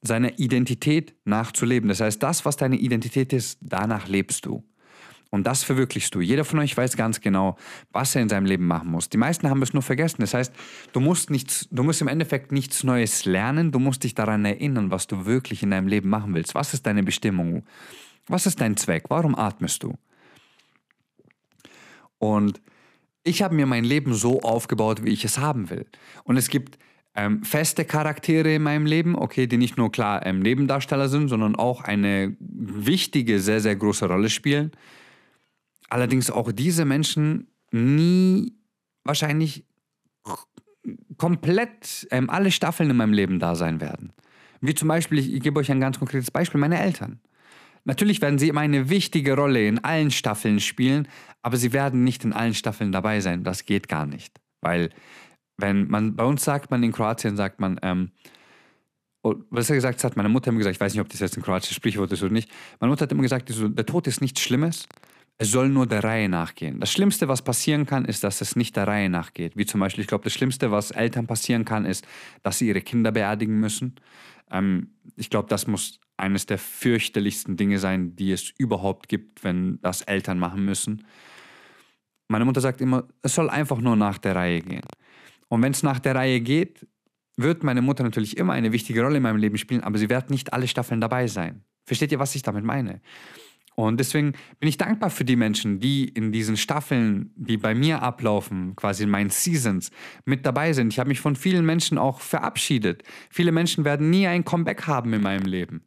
Seiner 0.06 0.38
Identität 0.38 1.14
nachzuleben. 1.24 1.88
Das 1.88 2.00
heißt, 2.00 2.22
das, 2.22 2.44
was 2.44 2.56
deine 2.56 2.76
Identität 2.76 3.32
ist, 3.32 3.58
danach 3.60 4.08
lebst 4.08 4.46
du. 4.46 4.64
Und 5.30 5.46
das 5.46 5.64
verwirklichst 5.64 6.14
du. 6.14 6.20
Jeder 6.20 6.44
von 6.44 6.60
euch 6.60 6.76
weiß 6.76 6.96
ganz 6.96 7.20
genau, 7.20 7.56
was 7.92 8.14
er 8.14 8.22
in 8.22 8.28
seinem 8.28 8.46
Leben 8.46 8.66
machen 8.66 8.90
muss. 8.90 9.08
Die 9.08 9.16
meisten 9.16 9.50
haben 9.50 9.60
es 9.60 9.72
nur 9.72 9.82
vergessen. 9.82 10.20
Das 10.20 10.34
heißt, 10.34 10.52
du 10.92 11.00
musst, 11.00 11.30
nichts, 11.30 11.68
du 11.70 11.82
musst 11.82 12.00
im 12.00 12.08
Endeffekt 12.08 12.52
nichts 12.52 12.84
Neues 12.84 13.24
lernen. 13.24 13.72
Du 13.72 13.78
musst 13.78 14.04
dich 14.04 14.14
daran 14.14 14.44
erinnern, 14.44 14.90
was 14.90 15.08
du 15.08 15.26
wirklich 15.26 15.62
in 15.62 15.72
deinem 15.72 15.88
Leben 15.88 16.08
machen 16.08 16.34
willst. 16.34 16.54
Was 16.54 16.74
ist 16.74 16.86
deine 16.86 17.02
Bestimmung? 17.02 17.64
Was 18.28 18.46
ist 18.46 18.60
dein 18.60 18.76
Zweck? 18.76 19.04
Warum 19.08 19.34
atmest 19.34 19.82
du? 19.82 19.94
Und 22.18 22.60
ich 23.24 23.42
habe 23.42 23.54
mir 23.54 23.66
mein 23.66 23.84
Leben 23.84 24.14
so 24.14 24.40
aufgebaut, 24.42 25.04
wie 25.04 25.10
ich 25.10 25.24
es 25.24 25.38
haben 25.38 25.68
will. 25.68 25.86
Und 26.22 26.36
es 26.36 26.48
gibt 26.48 26.78
ähm, 27.16 27.42
feste 27.42 27.84
Charaktere 27.84 28.54
in 28.54 28.62
meinem 28.62 28.86
Leben, 28.86 29.16
okay, 29.16 29.46
die 29.46 29.56
nicht 29.56 29.76
nur 29.76 29.90
klar 29.90 30.24
ähm, 30.24 30.40
Nebendarsteller 30.40 31.08
sind, 31.08 31.28
sondern 31.28 31.56
auch 31.56 31.82
eine 31.82 32.36
wichtige, 32.40 33.40
sehr, 33.40 33.60
sehr 33.60 33.76
große 33.76 34.06
Rolle 34.06 34.30
spielen 34.30 34.72
allerdings 35.88 36.30
auch 36.30 36.52
diese 36.52 36.84
Menschen 36.84 37.48
nie 37.70 38.52
wahrscheinlich 39.04 39.64
komplett 41.16 42.06
ähm, 42.10 42.30
alle 42.30 42.50
Staffeln 42.50 42.90
in 42.90 42.96
meinem 42.96 43.12
Leben 43.12 43.38
da 43.38 43.54
sein 43.54 43.80
werden. 43.80 44.12
Wie 44.60 44.74
zum 44.74 44.88
Beispiel, 44.88 45.18
ich, 45.18 45.32
ich 45.32 45.40
gebe 45.40 45.60
euch 45.60 45.70
ein 45.70 45.80
ganz 45.80 45.98
konkretes 45.98 46.30
Beispiel, 46.30 46.60
meine 46.60 46.80
Eltern. 46.80 47.20
Natürlich 47.84 48.20
werden 48.20 48.38
sie 48.38 48.48
immer 48.48 48.62
eine 48.62 48.88
wichtige 48.88 49.34
Rolle 49.34 49.66
in 49.66 49.82
allen 49.84 50.10
Staffeln 50.10 50.60
spielen, 50.60 51.06
aber 51.42 51.56
sie 51.56 51.72
werden 51.72 52.02
nicht 52.02 52.24
in 52.24 52.32
allen 52.32 52.54
Staffeln 52.54 52.90
dabei 52.90 53.20
sein. 53.20 53.44
Das 53.44 53.64
geht 53.64 53.88
gar 53.88 54.06
nicht. 54.06 54.40
Weil, 54.60 54.90
wenn 55.58 55.88
man, 55.88 56.16
bei 56.16 56.24
uns 56.24 56.44
sagt 56.44 56.70
man 56.70 56.82
in 56.82 56.92
Kroatien, 56.92 57.36
sagt 57.36 57.60
man, 57.60 57.78
ähm, 57.82 58.10
oh, 59.22 59.34
was 59.50 59.70
er 59.70 59.76
gesagt 59.76 60.02
hat, 60.04 60.16
meine 60.16 60.28
Mutter 60.28 60.48
immer 60.48 60.58
gesagt, 60.58 60.76
ich 60.76 60.80
weiß 60.80 60.92
nicht, 60.92 61.00
ob 61.00 61.08
das 61.08 61.20
jetzt 61.20 61.36
ein 61.36 61.42
kroatisches 61.42 61.76
Sprichwort 61.76 62.12
ist 62.12 62.22
oder 62.22 62.32
nicht, 62.32 62.50
meine 62.80 62.90
Mutter 62.90 63.02
hat 63.02 63.12
immer 63.12 63.22
gesagt, 63.22 63.50
der 63.50 63.86
Tod 63.86 64.06
ist 64.06 64.20
nichts 64.20 64.40
Schlimmes, 64.40 64.86
es 65.38 65.50
soll 65.50 65.68
nur 65.68 65.86
der 65.86 66.02
Reihe 66.02 66.28
nachgehen. 66.28 66.80
Das 66.80 66.90
Schlimmste, 66.90 67.28
was 67.28 67.42
passieren 67.42 67.84
kann, 67.84 68.06
ist, 68.06 68.24
dass 68.24 68.40
es 68.40 68.56
nicht 68.56 68.74
der 68.76 68.86
Reihe 68.86 69.10
nachgeht. 69.10 69.56
Wie 69.56 69.66
zum 69.66 69.80
Beispiel, 69.80 70.00
ich 70.02 70.08
glaube, 70.08 70.24
das 70.24 70.32
Schlimmste, 70.32 70.70
was 70.70 70.92
Eltern 70.92 71.26
passieren 71.26 71.66
kann, 71.66 71.84
ist, 71.84 72.06
dass 72.42 72.58
sie 72.58 72.68
ihre 72.68 72.80
Kinder 72.80 73.12
beerdigen 73.12 73.60
müssen. 73.60 73.96
Ähm, 74.50 74.92
ich 75.14 75.28
glaube, 75.28 75.48
das 75.48 75.66
muss 75.66 76.00
eines 76.16 76.46
der 76.46 76.56
fürchterlichsten 76.56 77.56
Dinge 77.56 77.78
sein, 77.78 78.16
die 78.16 78.32
es 78.32 78.50
überhaupt 78.56 79.08
gibt, 79.08 79.44
wenn 79.44 79.78
das 79.82 80.00
Eltern 80.02 80.38
machen 80.38 80.64
müssen. 80.64 81.04
Meine 82.28 82.46
Mutter 82.46 82.62
sagt 82.62 82.80
immer, 82.80 83.04
es 83.22 83.34
soll 83.34 83.50
einfach 83.50 83.78
nur 83.78 83.96
nach 83.96 84.16
der 84.16 84.34
Reihe 84.34 84.60
gehen. 84.60 84.82
Und 85.48 85.62
wenn 85.62 85.72
es 85.72 85.82
nach 85.82 85.98
der 85.98 86.14
Reihe 86.14 86.40
geht, 86.40 86.86
wird 87.36 87.62
meine 87.62 87.82
Mutter 87.82 88.02
natürlich 88.02 88.36
immer 88.36 88.54
eine 88.54 88.72
wichtige 88.72 89.02
Rolle 89.02 89.18
in 89.18 89.22
meinem 89.22 89.36
Leben 89.36 89.58
spielen, 89.58 89.82
aber 89.82 89.98
sie 89.98 90.08
wird 90.08 90.30
nicht 90.30 90.52
alle 90.52 90.66
Staffeln 90.68 91.00
dabei 91.00 91.26
sein. 91.26 91.64
Versteht 91.84 92.12
ihr, 92.12 92.18
was 92.18 92.34
ich 92.34 92.42
damit 92.42 92.64
meine? 92.64 93.00
Und 93.76 94.00
deswegen 94.00 94.32
bin 94.58 94.70
ich 94.70 94.78
dankbar 94.78 95.10
für 95.10 95.26
die 95.26 95.36
Menschen, 95.36 95.80
die 95.80 96.08
in 96.08 96.32
diesen 96.32 96.56
Staffeln, 96.56 97.30
die 97.36 97.58
bei 97.58 97.74
mir 97.74 98.00
ablaufen, 98.02 98.74
quasi 98.74 99.02
in 99.02 99.10
meinen 99.10 99.28
Seasons, 99.28 99.90
mit 100.24 100.46
dabei 100.46 100.72
sind. 100.72 100.94
Ich 100.94 100.98
habe 100.98 101.08
mich 101.08 101.20
von 101.20 101.36
vielen 101.36 101.66
Menschen 101.66 101.98
auch 101.98 102.20
verabschiedet. 102.20 103.02
Viele 103.28 103.52
Menschen 103.52 103.84
werden 103.84 104.08
nie 104.08 104.26
ein 104.26 104.46
Comeback 104.46 104.86
haben 104.86 105.12
in 105.12 105.20
meinem 105.20 105.44
Leben. 105.44 105.84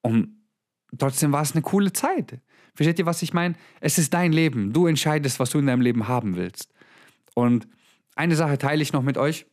Und 0.00 0.38
trotzdem 0.96 1.32
war 1.32 1.42
es 1.42 1.52
eine 1.52 1.60
coole 1.60 1.92
Zeit. 1.92 2.40
Versteht 2.74 2.98
ihr, 2.98 3.06
was 3.06 3.20
ich 3.20 3.34
meine? 3.34 3.54
Es 3.80 3.98
ist 3.98 4.14
dein 4.14 4.32
Leben. 4.32 4.72
Du 4.72 4.86
entscheidest, 4.86 5.38
was 5.40 5.50
du 5.50 5.58
in 5.58 5.66
deinem 5.66 5.82
Leben 5.82 6.08
haben 6.08 6.36
willst. 6.36 6.72
Und 7.34 7.68
eine 8.18 8.36
Sache 8.36 8.58
teile 8.58 8.82
ich 8.82 8.92
noch 8.92 9.02
mit 9.02 9.16
euch 9.16 9.46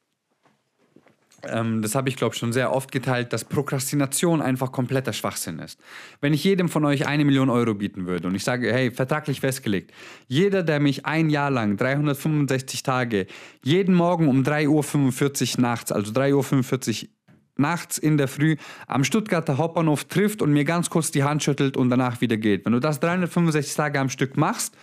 ähm, 1.47 1.81
das 1.81 1.95
habe 1.95 2.09
ich 2.09 2.15
glaube 2.15 2.35
schon 2.35 2.53
sehr 2.53 2.73
oft 2.73 2.91
geteilt, 2.91 3.33
dass 3.33 3.45
Prokrastination 3.45 4.41
einfach 4.41 4.71
kompletter 4.71 5.13
Schwachsinn 5.13 5.59
ist. 5.59 5.79
Wenn 6.21 6.33
ich 6.33 6.43
jedem 6.43 6.69
von 6.69 6.85
euch 6.85 7.07
eine 7.07 7.25
Million 7.25 7.49
Euro 7.49 7.73
bieten 7.73 8.07
würde 8.07 8.27
und 8.27 8.35
ich 8.35 8.43
sage, 8.43 8.71
hey, 8.71 8.91
vertraglich 8.91 9.39
festgelegt, 9.39 9.91
jeder, 10.27 10.63
der 10.63 10.79
mich 10.79 11.05
ein 11.05 11.29
Jahr 11.29 11.51
lang, 11.51 11.77
365 11.77 12.83
Tage, 12.83 13.27
jeden 13.63 13.95
Morgen 13.95 14.27
um 14.27 14.43
3.45 14.43 15.55
Uhr 15.55 15.61
nachts, 15.61 15.91
also 15.91 16.11
3.45 16.11 17.03
Uhr 17.03 17.09
nachts 17.57 17.97
in 17.97 18.17
der 18.17 18.27
Früh 18.27 18.57
am 18.87 19.03
Stuttgarter 19.03 19.57
Hauptbahnhof 19.57 20.05
trifft 20.05 20.41
und 20.41 20.51
mir 20.51 20.65
ganz 20.65 20.89
kurz 20.89 21.11
die 21.11 21.23
Hand 21.23 21.43
schüttelt 21.43 21.77
und 21.77 21.89
danach 21.89 22.19
wieder 22.19 22.37
geht. 22.37 22.65
Wenn 22.65 22.73
du 22.73 22.79
das 22.79 22.99
365 22.99 23.75
Tage 23.75 23.99
am 23.99 24.09
Stück 24.09 24.35
machst, 24.35 24.75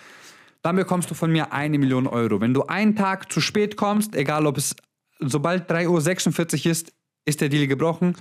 dann 0.62 0.76
bekommst 0.76 1.10
du 1.10 1.14
von 1.14 1.30
mir 1.30 1.52
eine 1.52 1.78
Million 1.78 2.06
Euro. 2.06 2.40
Wenn 2.40 2.54
du 2.54 2.64
einen 2.64 2.96
Tag 2.96 3.32
zu 3.32 3.40
spät 3.40 3.76
kommst, 3.76 4.14
egal 4.14 4.46
ob 4.46 4.56
es 4.56 4.76
sobald 5.18 5.70
3.46 5.70 6.66
Uhr 6.66 6.72
ist, 6.72 6.92
ist 7.24 7.40
der 7.40 7.48
Deal 7.48 7.66
gebrochen. 7.66 8.14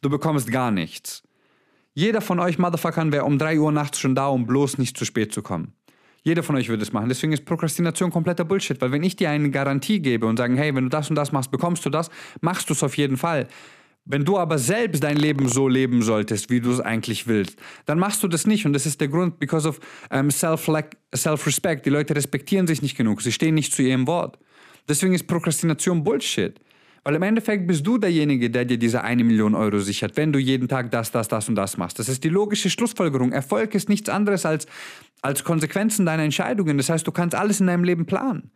Du 0.00 0.10
bekommst 0.10 0.50
gar 0.50 0.70
nichts. 0.70 1.22
Jeder 1.94 2.20
von 2.20 2.40
euch 2.40 2.58
Motherfuckern 2.58 3.12
wäre 3.12 3.24
um 3.24 3.38
3 3.38 3.58
Uhr 3.58 3.72
nachts 3.72 3.98
schon 3.98 4.14
da, 4.14 4.28
um 4.28 4.46
bloß 4.46 4.78
nicht 4.78 4.96
zu 4.96 5.04
spät 5.04 5.32
zu 5.32 5.42
kommen. 5.42 5.74
Jeder 6.22 6.42
von 6.42 6.56
euch 6.56 6.68
würde 6.68 6.82
es 6.82 6.92
machen. 6.92 7.08
Deswegen 7.08 7.32
ist 7.32 7.44
Prokrastination 7.44 8.10
kompletter 8.10 8.44
Bullshit, 8.44 8.80
weil 8.80 8.92
wenn 8.92 9.02
ich 9.02 9.16
dir 9.16 9.28
eine 9.30 9.50
Garantie 9.50 10.00
gebe 10.00 10.26
und 10.26 10.36
sage, 10.36 10.56
hey, 10.56 10.74
wenn 10.74 10.84
du 10.84 10.90
das 10.90 11.10
und 11.10 11.16
das 11.16 11.32
machst, 11.32 11.50
bekommst 11.50 11.84
du 11.84 11.90
das, 11.90 12.10
machst 12.40 12.70
du 12.70 12.74
es 12.74 12.82
auf 12.82 12.96
jeden 12.96 13.16
Fall. 13.16 13.48
Wenn 14.04 14.24
du 14.24 14.36
aber 14.36 14.58
selbst 14.58 15.04
dein 15.04 15.16
Leben 15.16 15.48
so 15.48 15.68
leben 15.68 16.02
solltest, 16.02 16.50
wie 16.50 16.60
du 16.60 16.72
es 16.72 16.80
eigentlich 16.80 17.28
willst, 17.28 17.56
dann 17.86 17.98
machst 17.98 18.22
du 18.22 18.28
das 18.28 18.46
nicht. 18.46 18.66
Und 18.66 18.72
das 18.72 18.84
ist 18.84 19.00
der 19.00 19.08
Grund, 19.08 19.38
because 19.38 19.68
of 19.68 19.78
um, 20.10 20.30
self-respect. 20.30 21.86
Die 21.86 21.90
Leute 21.90 22.16
respektieren 22.16 22.66
sich 22.66 22.82
nicht 22.82 22.96
genug. 22.96 23.22
Sie 23.22 23.30
stehen 23.30 23.54
nicht 23.54 23.72
zu 23.72 23.82
ihrem 23.82 24.06
Wort. 24.08 24.38
Deswegen 24.88 25.14
ist 25.14 25.28
Prokrastination 25.28 26.02
Bullshit. 26.02 26.58
Weil 27.04 27.16
im 27.16 27.22
Endeffekt 27.22 27.66
bist 27.66 27.84
du 27.86 27.98
derjenige, 27.98 28.50
der 28.50 28.64
dir 28.64 28.78
diese 28.78 29.02
eine 29.02 29.24
Million 29.24 29.54
Euro 29.54 29.80
sichert, 29.80 30.16
wenn 30.16 30.32
du 30.32 30.38
jeden 30.38 30.68
Tag 30.68 30.90
das, 30.92 31.10
das, 31.10 31.26
das 31.26 31.48
und 31.48 31.56
das 31.56 31.76
machst. 31.76 31.98
Das 31.98 32.08
ist 32.08 32.22
die 32.22 32.28
logische 32.28 32.70
Schlussfolgerung. 32.70 33.32
Erfolg 33.32 33.74
ist 33.74 33.88
nichts 33.88 34.08
anderes 34.08 34.46
als, 34.46 34.66
als 35.20 35.42
Konsequenzen 35.42 36.06
deiner 36.06 36.22
Entscheidungen. 36.22 36.76
Das 36.76 36.90
heißt, 36.90 37.06
du 37.06 37.12
kannst 37.12 37.34
alles 37.34 37.60
in 37.60 37.66
deinem 37.66 37.82
Leben 37.82 38.06
planen. 38.06 38.52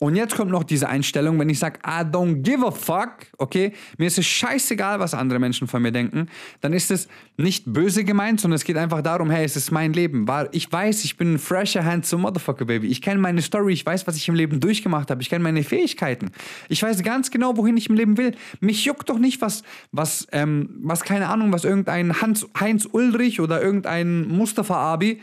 Und 0.00 0.14
jetzt 0.14 0.36
kommt 0.36 0.52
noch 0.52 0.62
diese 0.62 0.88
Einstellung, 0.88 1.38
wenn 1.40 1.50
ich 1.50 1.58
sage, 1.58 1.80
I 1.84 2.02
don't 2.02 2.42
give 2.42 2.64
a 2.64 2.70
fuck, 2.70 3.26
okay, 3.36 3.72
mir 3.96 4.06
ist 4.06 4.18
es 4.18 4.26
scheißegal, 4.26 5.00
was 5.00 5.12
andere 5.12 5.40
Menschen 5.40 5.66
von 5.66 5.82
mir 5.82 5.90
denken, 5.90 6.28
dann 6.60 6.72
ist 6.72 6.90
es 6.90 7.08
nicht 7.36 7.64
böse 7.66 8.04
gemeint, 8.04 8.40
sondern 8.40 8.56
es 8.56 8.64
geht 8.64 8.76
einfach 8.76 9.02
darum, 9.02 9.30
hey, 9.30 9.44
es 9.44 9.56
ist 9.56 9.72
mein 9.72 9.92
Leben. 9.92 10.26
Ich 10.52 10.70
weiß, 10.70 11.04
ich 11.04 11.16
bin 11.16 11.34
ein 11.34 11.38
fresher 11.38 11.84
handsome 11.84 12.22
Motherfucker, 12.22 12.64
Baby. 12.64 12.86
Ich 12.88 13.02
kenne 13.02 13.20
meine 13.20 13.42
Story, 13.42 13.72
ich 13.72 13.84
weiß, 13.84 14.06
was 14.06 14.16
ich 14.16 14.28
im 14.28 14.36
Leben 14.36 14.60
durchgemacht 14.60 15.10
habe, 15.10 15.20
ich 15.20 15.30
kenne 15.30 15.42
meine 15.42 15.64
Fähigkeiten. 15.64 16.30
Ich 16.68 16.82
weiß 16.82 17.02
ganz 17.02 17.30
genau, 17.30 17.56
wohin 17.56 17.76
ich 17.76 17.88
im 17.88 17.96
Leben 17.96 18.16
will. 18.18 18.36
Mich 18.60 18.84
juckt 18.84 19.08
doch 19.08 19.18
nicht, 19.18 19.40
was, 19.40 19.64
was, 19.90 20.28
ähm, 20.30 20.70
was 20.82 21.02
keine 21.02 21.28
Ahnung, 21.28 21.52
was 21.52 21.64
irgendein 21.64 22.20
Hans, 22.20 22.46
Heinz 22.58 22.88
Ulrich 22.90 23.40
oder 23.40 23.60
irgendein 23.60 24.28
Mustafa 24.28 24.76
Abi 24.76 25.20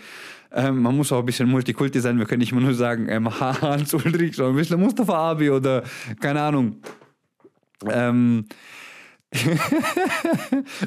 ähm, 0.56 0.82
man 0.82 0.96
muss 0.96 1.12
auch 1.12 1.20
ein 1.20 1.26
bisschen 1.26 1.50
Multikulti 1.50 2.00
sein. 2.00 2.18
Wir 2.18 2.26
können 2.26 2.40
nicht 2.40 2.54
immer 2.54 2.62
nur 2.62 2.74
sagen, 2.74 3.08
ähm, 3.10 3.30
Hans 3.40 3.94
Ulrich, 3.94 4.38
sondern 4.38 4.56
ein 4.56 4.58
bisschen 4.58 4.80
Mustafa 4.80 5.32
Abi 5.32 5.50
oder 5.50 5.84
keine 6.22 6.42
Ahnung. 6.42 6.78
Ähm, 7.90 8.46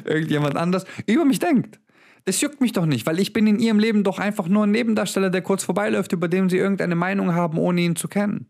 irgendjemand 0.05 0.55
anders 0.55 0.85
über 1.05 1.23
mich 1.23 1.37
denkt. 1.37 1.79
Das 2.25 2.41
juckt 2.41 2.61
mich 2.61 2.73
doch 2.73 2.87
nicht, 2.87 3.05
weil 3.05 3.19
ich 3.19 3.31
bin 3.31 3.45
in 3.45 3.59
ihrem 3.59 3.79
Leben 3.79 4.03
doch 4.03 4.17
einfach 4.17 4.47
nur 4.47 4.65
ein 4.65 4.71
Nebendarsteller, 4.71 5.29
der 5.29 5.41
kurz 5.41 5.63
vorbeiläuft, 5.63 6.11
über 6.13 6.27
den 6.27 6.49
sie 6.49 6.57
irgendeine 6.57 6.95
Meinung 6.95 7.35
haben, 7.35 7.59
ohne 7.59 7.81
ihn 7.81 7.95
zu 7.95 8.07
kennen. 8.07 8.47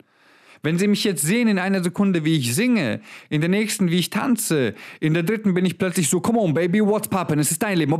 Wenn 0.62 0.78
Sie 0.78 0.88
mich 0.88 1.04
jetzt 1.04 1.22
sehen 1.22 1.48
in 1.48 1.58
einer 1.58 1.84
Sekunde, 1.84 2.26
wie 2.26 2.38
ich 2.38 2.54
singe, 2.54 3.02
in 3.30 3.42
der 3.42 3.50
nächsten, 3.50 3.90
wie 3.90 4.00
ich 4.00 4.10
tanze, 4.10 4.74
in 5.00 5.14
der 5.14 5.24
dritten 5.24 5.54
bin 5.54 5.66
ich 5.66 5.78
plötzlich 5.78 6.10
so, 6.10 6.20
come 6.20 6.40
on, 6.40 6.54
baby, 6.54 6.82
what's 6.82 7.10
poppin'? 7.10 7.40
Es 7.40 7.52
ist 7.52 7.64
dein 7.64 7.78
Leben. 7.78 7.96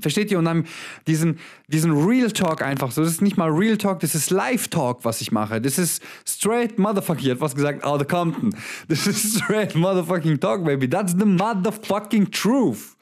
Versteht 0.00 0.30
ihr? 0.30 0.38
Und 0.38 0.44
dann 0.44 0.66
diesen, 1.06 1.38
diesen 1.68 1.92
Real 1.92 2.30
Talk 2.30 2.62
einfach 2.62 2.92
so. 2.92 3.02
Das 3.02 3.10
ist 3.10 3.22
nicht 3.22 3.36
mal 3.36 3.50
Real 3.50 3.76
Talk, 3.76 4.00
das 4.00 4.14
ist 4.14 4.30
Live 4.30 4.68
Talk, 4.68 5.04
was 5.04 5.20
ich 5.20 5.32
mache. 5.32 5.60
Das 5.60 5.78
ist 5.78 6.02
straight 6.26 6.78
motherfucking, 6.78 7.30
hat 7.30 7.40
was 7.40 7.54
gesagt, 7.54 7.82
out 7.84 8.00
of 8.00 8.08
Compton. 8.08 8.54
Das 8.88 9.06
ist 9.06 9.38
straight 9.38 9.74
motherfucking 9.74 10.38
Talk, 10.38 10.64
baby. 10.64 10.88
That's 10.88 11.12
the 11.12 11.24
motherfucking 11.26 12.30
truth. 12.30 12.96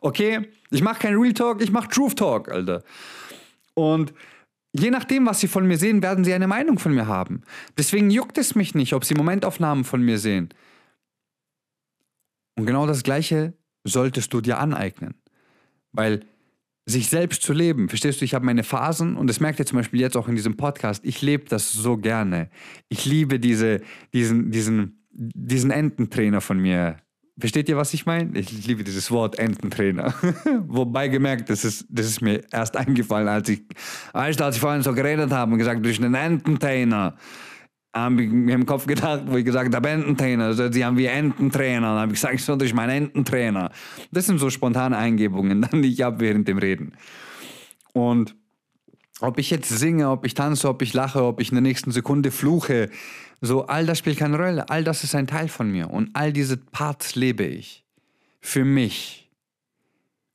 Okay? 0.00 0.48
Ich 0.70 0.82
mache 0.82 0.98
kein 1.00 1.14
Real 1.14 1.32
Talk, 1.32 1.62
ich 1.62 1.72
mache 1.72 1.88
Truth 1.88 2.16
Talk, 2.16 2.50
Alter. 2.50 2.82
Und 3.74 4.12
Je 4.78 4.90
nachdem, 4.90 5.26
was 5.26 5.40
Sie 5.40 5.48
von 5.48 5.66
mir 5.66 5.76
sehen, 5.76 6.02
werden 6.02 6.24
Sie 6.24 6.32
eine 6.32 6.46
Meinung 6.46 6.78
von 6.78 6.94
mir 6.94 7.06
haben. 7.06 7.42
Deswegen 7.76 8.10
juckt 8.10 8.38
es 8.38 8.54
mich 8.54 8.74
nicht, 8.74 8.92
ob 8.92 9.04
Sie 9.04 9.14
Momentaufnahmen 9.14 9.84
von 9.84 10.02
mir 10.02 10.18
sehen. 10.18 10.50
Und 12.56 12.66
genau 12.66 12.86
das 12.86 13.02
Gleiche 13.02 13.54
solltest 13.84 14.32
du 14.32 14.40
dir 14.40 14.58
aneignen. 14.58 15.14
Weil 15.92 16.24
sich 16.86 17.08
selbst 17.08 17.42
zu 17.42 17.52
leben, 17.52 17.88
verstehst 17.88 18.20
du, 18.20 18.24
ich 18.24 18.34
habe 18.34 18.46
meine 18.46 18.64
Phasen 18.64 19.16
und 19.16 19.26
das 19.26 19.40
merkt 19.40 19.58
ihr 19.58 19.66
zum 19.66 19.76
Beispiel 19.76 20.00
jetzt 20.00 20.16
auch 20.16 20.28
in 20.28 20.36
diesem 20.36 20.56
Podcast, 20.56 21.04
ich 21.04 21.20
lebe 21.20 21.44
das 21.48 21.72
so 21.72 21.98
gerne. 21.98 22.48
Ich 22.88 23.04
liebe 23.04 23.38
diese, 23.38 23.82
diesen, 24.14 24.50
diesen, 24.50 25.06
diesen 25.10 25.70
Ententrainer 25.70 26.40
von 26.40 26.58
mir, 26.58 26.96
Versteht 27.38 27.68
ihr, 27.68 27.76
was 27.76 27.94
ich 27.94 28.04
meine? 28.04 28.36
Ich 28.36 28.66
liebe 28.66 28.82
dieses 28.82 29.10
Wort 29.10 29.38
Ententrainer. 29.38 30.12
Wobei 30.66 31.06
gemerkt, 31.06 31.48
das 31.50 31.64
ist, 31.64 31.86
das 31.88 32.06
ist 32.06 32.20
mir 32.20 32.42
erst 32.50 32.76
eingefallen, 32.76 33.28
als 33.28 33.48
ich, 33.48 33.62
als 34.12 34.56
ich 34.56 34.60
vorhin 34.60 34.82
so 34.82 34.92
geredet 34.92 35.30
habe 35.30 35.52
und 35.52 35.58
gesagt, 35.58 35.84
durch 35.84 36.02
einen 36.02 36.14
Ententrainer, 36.14 37.16
habe 37.94 38.22
ich 38.22 38.30
mir 38.30 38.54
im 38.54 38.66
Kopf 38.66 38.86
gedacht, 38.86 39.24
wo 39.26 39.36
ich 39.36 39.44
gesagt 39.44 39.74
habe, 39.74 39.88
Ententrainer, 39.88 40.46
also 40.46 40.64
haben 40.64 40.98
wie 40.98 41.06
Ententrainer. 41.06 41.88
Dann 41.88 41.98
habe 42.00 42.12
ich 42.12 42.20
gesagt, 42.20 42.40
so 42.40 42.56
durch 42.56 42.74
meinen 42.74 43.04
Ententrainer. 43.04 43.70
Das 44.10 44.26
sind 44.26 44.38
so 44.38 44.50
spontane 44.50 44.96
Eingebungen, 44.96 45.66
die 45.72 45.92
ich 45.92 46.02
habe 46.02 46.20
während 46.20 46.48
dem 46.48 46.58
Reden. 46.58 46.92
Und 47.92 48.36
ob 49.20 49.38
ich 49.38 49.50
jetzt 49.50 49.68
singe, 49.68 50.10
ob 50.10 50.24
ich 50.26 50.34
tanze, 50.34 50.68
ob 50.68 50.82
ich 50.82 50.92
lache, 50.92 51.24
ob 51.24 51.40
ich 51.40 51.50
in 51.50 51.56
der 51.56 51.62
nächsten 51.62 51.90
Sekunde 51.90 52.30
fluche, 52.30 52.90
so, 53.40 53.66
all 53.66 53.86
das 53.86 53.98
spielt 53.98 54.18
keine 54.18 54.36
Rolle. 54.36 54.68
All 54.68 54.82
das 54.84 55.04
ist 55.04 55.14
ein 55.14 55.26
Teil 55.26 55.48
von 55.48 55.70
mir. 55.70 55.90
Und 55.90 56.10
all 56.14 56.32
diese 56.32 56.56
Parts 56.56 57.14
lebe 57.14 57.44
ich. 57.44 57.84
Für 58.40 58.64
mich. 58.64 59.30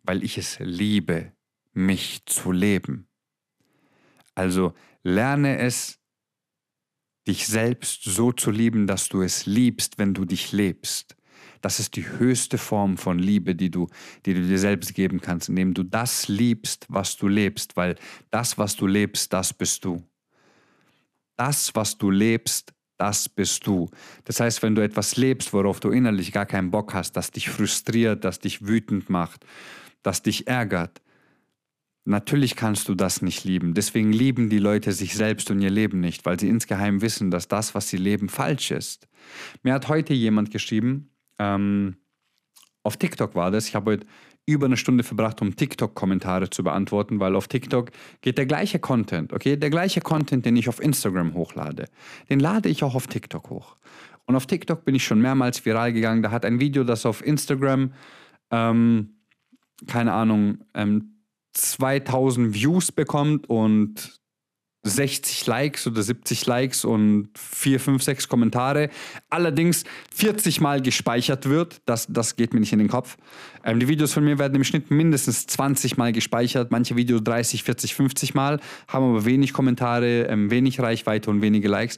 Weil 0.03 0.23
ich 0.23 0.37
es 0.37 0.57
liebe, 0.59 1.31
mich 1.73 2.25
zu 2.25 2.51
leben. 2.51 3.07
Also 4.35 4.73
lerne 5.03 5.59
es, 5.59 5.99
dich 7.27 7.47
selbst 7.47 8.03
so 8.03 8.31
zu 8.31 8.51
lieben, 8.51 8.87
dass 8.87 9.07
du 9.09 9.21
es 9.21 9.45
liebst, 9.45 9.97
wenn 9.97 10.13
du 10.13 10.25
dich 10.25 10.51
lebst. 10.51 11.15
Das 11.61 11.79
ist 11.79 11.95
die 11.95 12.05
höchste 12.05 12.57
Form 12.57 12.97
von 12.97 13.19
Liebe, 13.19 13.55
die 13.55 13.71
du, 13.71 13.87
die 14.25 14.33
du 14.33 14.41
dir 14.41 14.59
selbst 14.59 14.93
geben 14.93 15.21
kannst, 15.21 15.47
indem 15.47 15.73
du 15.73 15.83
das 15.83 16.27
liebst, 16.27 16.85
was 16.89 17.15
du 17.15 17.29
lebst, 17.29 17.77
weil 17.77 17.95
das, 18.31 18.57
was 18.57 18.75
du 18.75 18.85
lebst, 18.85 19.31
das 19.31 19.53
bist 19.53 19.85
du. 19.85 20.03
Das, 21.37 21.73
was 21.73 21.97
du 21.97 22.11
lebst, 22.11 22.73
das 22.97 23.29
bist 23.29 23.65
du. 23.67 23.89
Das 24.25 24.39
heißt, 24.39 24.61
wenn 24.63 24.75
du 24.75 24.83
etwas 24.83 25.17
lebst, 25.17 25.53
worauf 25.53 25.79
du 25.79 25.89
innerlich 25.89 26.31
gar 26.31 26.45
keinen 26.45 26.71
Bock 26.71 26.93
hast, 26.93 27.13
das 27.13 27.31
dich 27.31 27.49
frustriert, 27.49 28.23
das 28.23 28.39
dich 28.39 28.67
wütend 28.67 29.09
macht, 29.09 29.45
das 30.03 30.21
dich 30.21 30.47
ärgert, 30.47 31.01
natürlich 32.05 32.55
kannst 32.55 32.87
du 32.89 32.95
das 32.95 33.21
nicht 33.21 33.43
lieben. 33.43 33.73
Deswegen 33.73 34.11
lieben 34.11 34.49
die 34.49 34.59
Leute 34.59 34.91
sich 34.91 35.15
selbst 35.15 35.49
und 35.51 35.61
ihr 35.61 35.69
Leben 35.69 35.99
nicht, 35.99 36.25
weil 36.25 36.39
sie 36.39 36.49
insgeheim 36.49 37.01
wissen, 37.01 37.31
dass 37.31 37.47
das, 37.47 37.75
was 37.75 37.89
sie 37.89 37.97
leben, 37.97 38.29
falsch 38.29 38.71
ist. 38.71 39.07
Mir 39.63 39.73
hat 39.73 39.87
heute 39.87 40.13
jemand 40.13 40.51
geschrieben, 40.51 41.09
ähm, 41.39 41.97
auf 42.83 42.97
TikTok 42.97 43.33
war 43.35 43.49
das, 43.49 43.67
ich 43.67 43.75
habe 43.75 43.91
heute 43.91 44.07
über 44.45 44.65
eine 44.65 44.77
Stunde 44.77 45.03
verbracht, 45.03 45.41
um 45.41 45.55
TikTok-Kommentare 45.55 46.49
zu 46.49 46.63
beantworten, 46.63 47.19
weil 47.19 47.35
auf 47.35 47.47
TikTok 47.47 47.91
geht 48.21 48.37
der 48.37 48.45
gleiche 48.45 48.79
Content, 48.79 49.31
okay? 49.31 49.55
Der 49.55 49.69
gleiche 49.69 50.01
Content, 50.01 50.45
den 50.45 50.57
ich 50.57 50.67
auf 50.67 50.81
Instagram 50.81 51.33
hochlade, 51.33 51.85
den 52.29 52.39
lade 52.39 52.69
ich 52.69 52.83
auch 52.83 52.95
auf 52.95 53.07
TikTok 53.07 53.49
hoch. 53.49 53.77
Und 54.25 54.35
auf 54.35 54.45
TikTok 54.45 54.85
bin 54.85 54.95
ich 54.95 55.03
schon 55.03 55.21
mehrmals 55.21 55.65
viral 55.65 55.93
gegangen. 55.93 56.23
Da 56.23 56.31
hat 56.31 56.45
ein 56.45 56.59
Video, 56.59 56.83
das 56.83 57.05
auf 57.05 57.25
Instagram, 57.25 57.93
ähm, 58.51 59.15
keine 59.87 60.13
Ahnung, 60.13 60.59
ähm, 60.73 61.13
2000 61.53 62.53
Views 62.53 62.91
bekommt 62.91 63.49
und 63.49 64.22
60 64.83 65.47
Likes 65.47 65.87
oder 65.87 66.03
70 66.03 66.45
Likes 66.45 66.83
und 66.83 67.29
4, 67.37 67.79
5, 67.79 68.03
6 68.03 68.27
Kommentare. 68.27 68.89
Allerdings 69.29 69.85
40 70.13 70.59
Mal 70.59 70.81
gespeichert 70.81 71.47
wird. 71.47 71.81
Das, 71.85 72.07
das 72.09 72.35
geht 72.35 72.53
mir 72.53 72.59
nicht 72.59 72.73
in 72.73 72.79
den 72.79 72.89
Kopf. 72.89 73.17
Ähm, 73.63 73.79
die 73.79 73.87
Videos 73.87 74.13
von 74.13 74.25
mir 74.25 74.37
werden 74.39 74.55
im 74.55 74.63
Schnitt 74.63 74.91
mindestens 74.91 75.47
20 75.47 75.97
Mal 75.97 76.11
gespeichert. 76.11 76.71
Manche 76.71 76.97
Videos 76.97 77.23
30, 77.23 77.63
40, 77.63 77.95
50 77.95 78.33
Mal. 78.33 78.59
Haben 78.87 79.11
aber 79.11 79.25
wenig 79.25 79.53
Kommentare, 79.53 80.23
ähm, 80.23 80.51
wenig 80.51 80.79
Reichweite 80.79 81.29
und 81.29 81.41
wenige 81.41 81.69
Likes. 81.69 81.97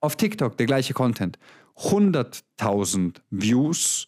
Auf 0.00 0.16
TikTok 0.16 0.56
der 0.56 0.66
gleiche 0.66 0.94
Content. 0.94 1.38
100.000 1.76 3.16
Views 3.30 4.06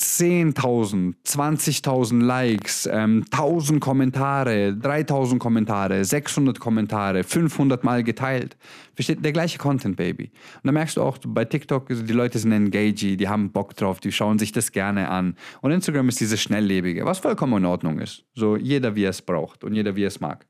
10.000, 0.00 1.14
20.000 1.26 2.22
Likes, 2.22 2.88
ähm, 2.90 3.22
1.000 3.30 3.80
Kommentare, 3.80 4.72
3.000 4.72 5.38
Kommentare, 5.38 6.02
600 6.06 6.58
Kommentare, 6.58 7.22
500 7.22 7.84
Mal 7.84 8.02
geteilt. 8.02 8.56
Versteht? 8.94 9.22
Der 9.22 9.32
gleiche 9.32 9.58
Content, 9.58 9.96
Baby. 9.96 10.30
Und 10.56 10.64
da 10.64 10.72
merkst 10.72 10.96
du 10.96 11.02
auch, 11.02 11.18
bei 11.26 11.44
TikTok, 11.44 11.88
die 11.88 12.12
Leute 12.14 12.38
sind 12.38 12.52
engagey, 12.52 13.18
die 13.18 13.28
haben 13.28 13.52
Bock 13.52 13.76
drauf, 13.76 14.00
die 14.00 14.10
schauen 14.10 14.38
sich 14.38 14.52
das 14.52 14.72
gerne 14.72 15.10
an. 15.10 15.36
Und 15.60 15.70
Instagram 15.70 16.08
ist 16.08 16.18
dieses 16.18 16.40
Schnelllebige, 16.40 17.04
was 17.04 17.18
vollkommen 17.18 17.58
in 17.58 17.66
Ordnung 17.66 17.98
ist. 17.98 18.24
So 18.34 18.56
jeder, 18.56 18.94
wie 18.94 19.04
er 19.04 19.10
es 19.10 19.20
braucht 19.20 19.64
und 19.64 19.74
jeder, 19.74 19.96
wie 19.96 20.04
er 20.04 20.08
es 20.08 20.20
mag. 20.20 20.46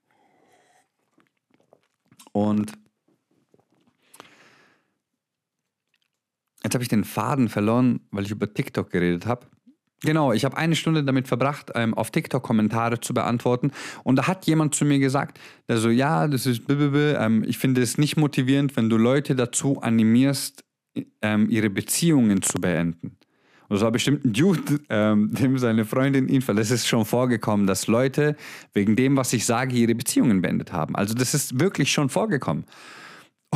Und 2.32 2.72
Jetzt 6.62 6.74
habe 6.74 6.82
ich 6.82 6.88
den 6.88 7.04
Faden 7.04 7.48
verloren, 7.48 8.00
weil 8.10 8.24
ich 8.24 8.30
über 8.30 8.52
TikTok 8.52 8.90
geredet 8.90 9.26
habe. 9.26 9.46
Genau, 10.02 10.32
ich 10.32 10.46
habe 10.46 10.56
eine 10.56 10.76
Stunde 10.76 11.04
damit 11.04 11.28
verbracht, 11.28 11.72
ähm, 11.74 11.92
auf 11.92 12.10
TikTok 12.10 12.42
Kommentare 12.42 13.00
zu 13.00 13.12
beantworten. 13.12 13.70
Und 14.02 14.16
da 14.16 14.26
hat 14.26 14.46
jemand 14.46 14.74
zu 14.74 14.86
mir 14.86 14.98
gesagt, 14.98 15.38
der 15.68 15.76
so, 15.76 15.90
ja, 15.90 16.26
das 16.26 16.46
ist, 16.46 16.62
ähm, 16.70 17.44
ich 17.46 17.58
finde 17.58 17.82
es 17.82 17.98
nicht 17.98 18.16
motivierend, 18.16 18.76
wenn 18.76 18.88
du 18.88 18.96
Leute 18.96 19.34
dazu 19.34 19.80
animierst, 19.82 20.64
ähm, 21.20 21.48
ihre 21.50 21.68
Beziehungen 21.68 22.40
zu 22.40 22.60
beenden. 22.60 23.18
Und 23.68 23.76
es 23.76 23.82
war 23.82 23.92
bestimmt 23.92 24.24
ein 24.24 24.32
Dude, 24.32 24.80
ähm, 24.88 25.30
dem 25.32 25.56
seine 25.58 25.84
Freundin 25.84 26.28
ihn 26.28 26.42
verlässt. 26.42 26.72
Es 26.72 26.80
ist 26.80 26.88
schon 26.88 27.04
vorgekommen, 27.04 27.66
dass 27.66 27.86
Leute 27.86 28.36
wegen 28.72 28.96
dem, 28.96 29.16
was 29.16 29.32
ich 29.32 29.44
sage, 29.44 29.76
ihre 29.76 29.94
Beziehungen 29.94 30.42
beendet 30.42 30.72
haben. 30.72 30.96
Also 30.96 31.14
das 31.14 31.34
ist 31.34 31.60
wirklich 31.60 31.92
schon 31.92 32.08
vorgekommen. 32.08 32.64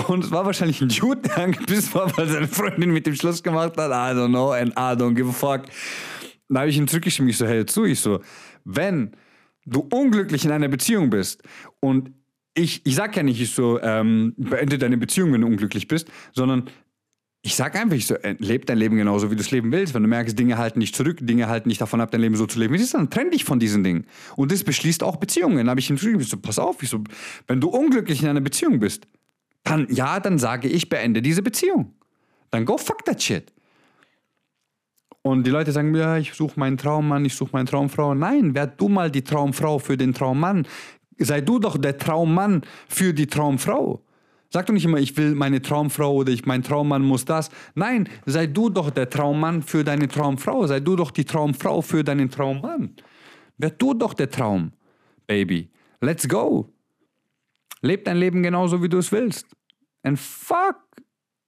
Und 0.08 0.24
es 0.24 0.30
war 0.30 0.44
wahrscheinlich 0.44 0.80
ein 0.80 0.88
Dude, 0.88 1.22
der 1.22 1.38
angepisst 1.38 1.94
war, 1.94 2.16
weil 2.16 2.28
seine 2.28 2.48
Freundin 2.48 2.92
mit 2.92 3.06
dem 3.06 3.14
Schluss 3.14 3.42
gemacht 3.42 3.76
hat. 3.76 3.90
I 3.90 4.18
don't 4.18 4.28
know 4.28 4.50
and 4.50 4.72
I 4.72 5.00
don't 5.00 5.14
give 5.14 5.28
a 5.28 5.32
fuck. 5.32 5.66
Da 6.48 6.60
habe 6.60 6.70
ich 6.70 6.76
ihm 6.76 6.88
zurückgeschrieben, 6.88 7.28
ich 7.30 7.38
so, 7.38 7.46
hey, 7.46 7.64
zu, 7.64 7.84
ich 7.84 8.00
so, 8.00 8.20
wenn 8.64 9.12
du 9.64 9.86
unglücklich 9.92 10.44
in 10.44 10.50
einer 10.50 10.68
Beziehung 10.68 11.10
bist 11.10 11.42
und 11.80 12.10
ich, 12.54 12.84
ich 12.84 12.94
sag 12.94 13.16
ja 13.16 13.22
nicht, 13.22 13.40
ich 13.40 13.50
so, 13.52 13.80
ähm, 13.80 14.34
beende 14.36 14.78
deine 14.78 14.96
Beziehung, 14.96 15.32
wenn 15.32 15.40
du 15.40 15.46
unglücklich 15.46 15.88
bist, 15.88 16.08
sondern 16.32 16.64
ich 17.42 17.56
sag 17.56 17.76
einfach, 17.76 17.96
ich 17.96 18.06
so, 18.06 18.14
äh, 18.14 18.36
lebe 18.38 18.64
dein 18.64 18.78
Leben 18.78 18.96
genauso, 18.96 19.30
wie 19.30 19.36
du 19.36 19.42
es 19.42 19.50
leben 19.50 19.70
willst. 19.70 19.92
Wenn 19.92 20.02
du 20.02 20.08
merkst, 20.08 20.38
Dinge 20.38 20.56
halten 20.56 20.78
nicht 20.78 20.96
zurück, 20.96 21.18
Dinge 21.20 21.46
halten 21.46 21.68
nicht 21.68 21.80
davon 21.80 22.00
ab, 22.00 22.10
dein 22.10 22.20
Leben 22.20 22.36
so 22.36 22.46
zu 22.46 22.58
leben, 22.58 22.72
wie 22.72 22.78
es 22.78 22.84
ist, 22.84 22.94
dann 22.94 23.10
trenn 23.10 23.30
dich 23.30 23.44
von 23.44 23.58
diesen 23.58 23.84
Dingen. 23.84 24.06
Und 24.36 24.50
das 24.50 24.64
beschließt 24.64 25.02
auch 25.02 25.16
Beziehungen. 25.16 25.58
Dann 25.58 25.68
habe 25.68 25.80
ich 25.80 25.90
ihm 25.90 25.96
geschrieben, 25.96 26.20
ich 26.20 26.28
so, 26.28 26.38
pass 26.38 26.58
auf, 26.58 26.82
ich 26.82 26.88
so, 26.88 27.02
wenn 27.46 27.60
du 27.60 27.68
unglücklich 27.68 28.22
in 28.22 28.28
einer 28.28 28.40
Beziehung 28.40 28.80
bist, 28.80 29.06
dann 29.64 29.86
ja, 29.90 30.20
dann 30.20 30.38
sage 30.38 30.68
ich, 30.68 30.88
beende 30.88 31.20
diese 31.20 31.42
Beziehung. 31.42 31.94
Dann 32.50 32.64
go 32.64 32.78
fuck 32.78 33.04
that 33.04 33.22
shit. 33.22 33.52
Und 35.22 35.46
die 35.46 35.50
Leute 35.50 35.72
sagen, 35.72 35.94
ja, 35.94 36.18
ich 36.18 36.34
suche 36.34 36.60
meinen 36.60 36.76
Traummann, 36.76 37.24
ich 37.24 37.34
suche 37.34 37.50
meine 37.52 37.64
Traumfrau. 37.64 38.14
Nein, 38.14 38.54
werd 38.54 38.78
du 38.78 38.88
mal 38.88 39.10
die 39.10 39.24
Traumfrau 39.24 39.78
für 39.78 39.96
den 39.96 40.12
Traummann. 40.12 40.66
Sei 41.18 41.40
du 41.40 41.58
doch 41.58 41.78
der 41.78 41.96
Traummann 41.96 42.62
für 42.88 43.14
die 43.14 43.26
Traumfrau. 43.26 44.02
Sag 44.50 44.66
doch 44.66 44.74
nicht 44.74 44.84
immer, 44.84 44.98
ich 44.98 45.16
will 45.16 45.34
meine 45.34 45.62
Traumfrau 45.62 46.12
oder 46.14 46.30
ich, 46.30 46.44
mein 46.44 46.62
Traummann 46.62 47.02
muss 47.02 47.24
das. 47.24 47.50
Nein, 47.74 48.08
sei 48.26 48.46
du 48.46 48.68
doch 48.68 48.90
der 48.90 49.08
Traummann 49.08 49.62
für 49.62 49.82
deine 49.82 50.08
Traumfrau. 50.08 50.66
Sei 50.66 50.80
du 50.80 50.94
doch 50.94 51.10
die 51.10 51.24
Traumfrau 51.24 51.80
für 51.80 52.04
deinen 52.04 52.30
Traummann. 52.30 52.94
Werd 53.56 53.80
du 53.80 53.94
doch 53.94 54.14
der 54.14 54.30
Traum, 54.30 54.72
Baby. 55.26 55.70
Let's 56.00 56.28
go. 56.28 56.73
Leb 57.84 58.04
dein 58.04 58.16
Leben 58.16 58.42
genauso, 58.42 58.82
wie 58.82 58.88
du 58.88 58.98
es 58.98 59.12
willst. 59.12 59.46
And 60.02 60.18
fuck 60.18 60.76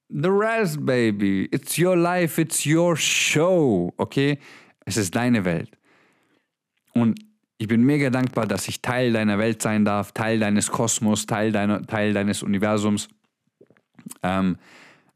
the 0.09 0.29
rest, 0.29 0.85
baby. 0.85 1.49
It's 1.51 1.77
your 1.79 1.95
life, 1.95 2.39
it's 2.39 2.65
your 2.65 2.95
show, 2.95 3.91
okay? 3.97 4.39
Es 4.85 4.97
ist 4.97 5.15
deine 5.15 5.45
Welt. 5.45 5.71
Und 6.93 7.19
ich 7.57 7.67
bin 7.67 7.83
mega 7.83 8.11
dankbar, 8.11 8.45
dass 8.45 8.67
ich 8.67 8.83
Teil 8.83 9.13
deiner 9.13 9.39
Welt 9.39 9.63
sein 9.63 9.83
darf, 9.83 10.11
Teil 10.11 10.39
deines 10.39 10.69
Kosmos, 10.69 11.25
Teil, 11.25 11.51
deiner, 11.51 11.81
Teil 11.81 12.13
deines 12.13 12.43
Universums. 12.43 13.09
Ähm, 14.21 14.57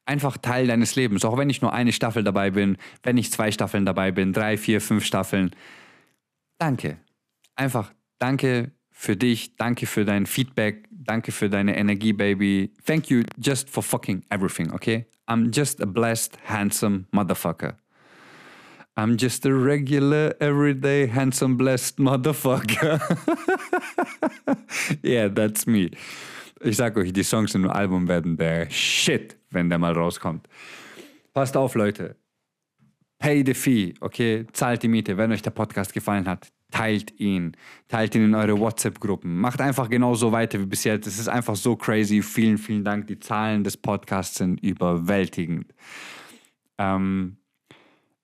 einfach 0.05 0.37
Teil 0.37 0.65
deines 0.65 0.95
Lebens. 0.95 1.23
Auch 1.23 1.37
wenn 1.37 1.51
ich 1.51 1.61
nur 1.61 1.71
eine 1.71 1.93
Staffel 1.93 2.23
dabei 2.23 2.49
bin, 2.49 2.77
wenn 3.03 3.17
ich 3.17 3.31
zwei 3.31 3.51
Staffeln 3.51 3.85
dabei 3.85 4.11
bin, 4.11 4.33
drei, 4.33 4.57
vier, 4.57 4.81
fünf 4.81 5.05
Staffeln. 5.05 5.51
Danke. 6.57 6.97
Einfach 7.55 7.93
danke 8.17 8.71
für 9.01 9.17
dich, 9.17 9.55
danke 9.55 9.87
für 9.87 10.05
dein 10.05 10.27
Feedback, 10.27 10.87
danke 11.03 11.31
für 11.31 11.49
deine 11.49 11.75
Energie, 11.75 12.13
Baby. 12.13 12.71
Thank 12.85 13.09
you 13.09 13.23
just 13.37 13.69
for 13.69 13.83
fucking 13.83 14.23
everything, 14.29 14.71
okay? 14.73 15.05
I'm 15.27 15.51
just 15.51 15.81
a 15.81 15.85
blessed, 15.85 16.37
handsome 16.43 17.07
motherfucker. 17.13 17.75
I'm 18.97 19.17
just 19.17 19.45
a 19.45 19.53
regular, 19.53 20.35
everyday, 20.39 21.07
handsome, 21.07 21.57
blessed 21.57 21.97
motherfucker. 21.97 22.99
yeah, 25.03 25.29
that's 25.29 25.65
me. 25.65 25.91
Ich 26.61 26.77
sag 26.77 26.97
euch, 26.97 27.13
die 27.13 27.23
Songs 27.23 27.53
dem 27.53 27.69
Album 27.69 28.07
werden 28.07 28.37
der 28.37 28.69
Shit, 28.69 29.37
wenn 29.49 29.69
der 29.69 29.79
mal 29.79 29.93
rauskommt. 29.93 30.47
Passt 31.33 31.55
auf, 31.55 31.75
Leute. 31.75 32.15
Pay 33.19 33.43
the 33.45 33.53
fee, 33.53 33.93
okay? 34.01 34.45
Zahlt 34.51 34.83
die 34.83 34.87
Miete, 34.87 35.17
wenn 35.17 35.31
euch 35.31 35.41
der 35.41 35.51
Podcast 35.51 35.93
gefallen 35.93 36.27
hat 36.27 36.51
teilt 36.71 37.19
ihn, 37.19 37.55
teilt 37.87 38.15
ihn 38.15 38.25
in 38.25 38.35
eure 38.35 38.59
WhatsApp-Gruppen, 38.59 39.37
macht 39.37 39.61
einfach 39.61 39.89
genauso 39.89 40.31
weiter 40.31 40.59
wie 40.59 40.65
bisher. 40.65 40.99
Es 40.99 41.19
ist 41.19 41.27
einfach 41.27 41.55
so 41.55 41.75
crazy. 41.75 42.21
Vielen, 42.21 42.57
vielen 42.57 42.83
Dank. 42.83 43.07
Die 43.07 43.19
Zahlen 43.19 43.63
des 43.63 43.77
Podcasts 43.77 44.37
sind 44.37 44.61
überwältigend. 44.63 45.73
Ähm, 46.77 47.37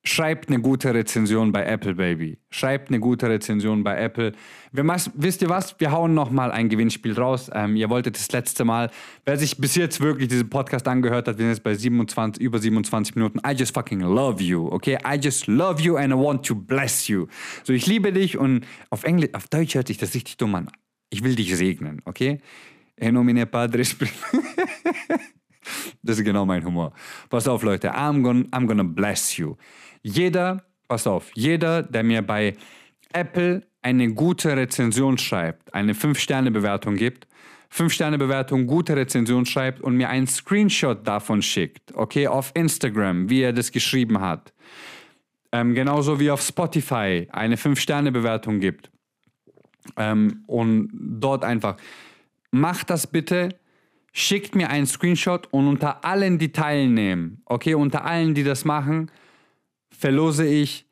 Schreibt 0.08 0.48
eine 0.48 0.62
gute 0.62 0.94
Rezension 0.94 1.52
bei 1.52 1.66
Apple, 1.66 1.96
Baby. 1.96 2.38
Schreibt 2.50 2.88
eine 2.88 3.02
gute 3.02 3.28
Rezension 3.28 3.84
bei 3.84 3.98
Apple. 3.98 4.32
Wir 4.72 4.86
wisst 4.86 5.42
ihr 5.42 5.50
was? 5.50 5.78
Wir 5.82 5.92
hauen 5.92 6.14
nochmal 6.14 6.50
ein 6.50 6.70
Gewinnspiel 6.70 7.12
raus. 7.12 7.52
Ähm, 7.54 7.76
ihr 7.76 7.90
wolltet 7.90 8.16
das 8.16 8.32
letzte 8.32 8.64
Mal, 8.64 8.90
wer 9.26 9.38
sich 9.38 9.58
bis 9.58 9.76
jetzt 9.76 10.00
wirklich 10.00 10.30
diesen 10.30 10.50
Podcast 10.50 10.88
angehört 10.88 11.28
hat, 11.28 11.38
wir 11.38 11.44
sind 11.44 11.56
jetzt 11.56 11.64
bei 11.64 11.76
27, 11.76 12.42
über 12.42 12.58
27 12.58 13.18
Minuten. 13.18 13.42
I 13.46 13.52
just 13.52 13.74
fucking 13.74 14.00
love 14.00 14.42
you, 14.42 14.70
okay? 14.72 14.98
I 15.06 15.20
just 15.22 15.46
love 15.48 15.82
you 15.82 15.98
and 15.98 16.14
I 16.14 16.16
want 16.16 16.46
to 16.46 16.56
bless 16.56 17.10
you. 17.10 17.28
So, 17.66 17.74
ich 17.74 17.86
liebe 17.86 18.14
dich 18.14 18.38
und 18.38 18.66
auf 18.90 19.04
Englisch, 19.04 19.32
auf 19.34 19.50
Deutsch 19.50 19.76
hört 19.76 19.88
sich 19.88 19.98
das 19.98 20.16
richtig 20.16 20.38
dumm 20.38 20.56
an. 20.56 20.72
Ich 21.10 21.22
will 21.22 21.36
dich 21.36 21.54
segnen, 21.54 22.02
okay? 22.06 22.40
En 22.96 23.14
nomine 23.14 23.46
Padres. 23.46 23.98
das 26.02 26.18
ist 26.18 26.24
genau 26.24 26.46
mein 26.46 26.64
Humor. 26.64 26.94
Pass 27.30 27.46
auf, 27.46 27.62
Leute. 27.62 27.94
I'm 27.94 28.22
gonna, 28.22 28.46
I'm 28.54 28.68
gonna 28.68 28.84
bless 28.84 29.36
you. 29.36 29.58
Jeder, 30.08 30.64
pass 30.88 31.06
auf, 31.06 31.32
jeder, 31.34 31.84
der 31.84 32.02
mir 32.02 32.22
bei 32.22 32.56
Apple 33.12 33.64
eine 33.82 34.14
gute 34.14 34.56
Rezension 34.56 35.18
schreibt, 35.18 35.74
eine 35.74 35.92
5-Sterne-Bewertung 35.92 36.96
gibt, 36.96 37.28
5-Sterne-Bewertung, 37.74 38.68
gute 38.68 38.96
Rezension 38.96 39.46
schreibt 39.46 39.82
und 39.82 39.98
mir 39.98 40.08
einen 40.08 40.26
Screenshot 40.26 41.06
davon 41.06 41.42
schickt, 41.42 41.94
okay, 41.94 42.28
auf 42.28 42.52
Instagram, 42.54 43.30
wie 43.30 43.42
er 43.42 43.52
das 43.52 43.74
geschrieben 43.74 44.22
hat. 44.22 44.54
Ähm, 45.52 45.74
genauso 45.74 46.22
wie 46.22 46.32
auf 46.32 46.42
Spotify 46.42 47.28
eine 47.34 47.58
5-Sterne-Bewertung 47.58 48.62
gibt. 48.62 48.90
Ähm, 49.98 50.46
und 50.48 50.90
dort 50.94 51.44
einfach, 51.44 51.76
macht 52.52 52.90
das 52.90 53.08
bitte, 53.08 53.50
schickt 54.14 54.56
mir 54.56 54.70
einen 54.70 54.86
Screenshot 54.86 55.48
und 55.52 55.68
unter 55.68 56.06
allen, 56.06 56.40
die 56.40 56.54
teilnehmen, 56.54 57.42
okay, 57.46 57.74
unter 57.74 58.06
allen, 58.06 58.34
die 58.34 58.46
das 58.46 58.64
machen, 58.64 59.12
verlose 59.98 60.46
ich, 60.46 60.86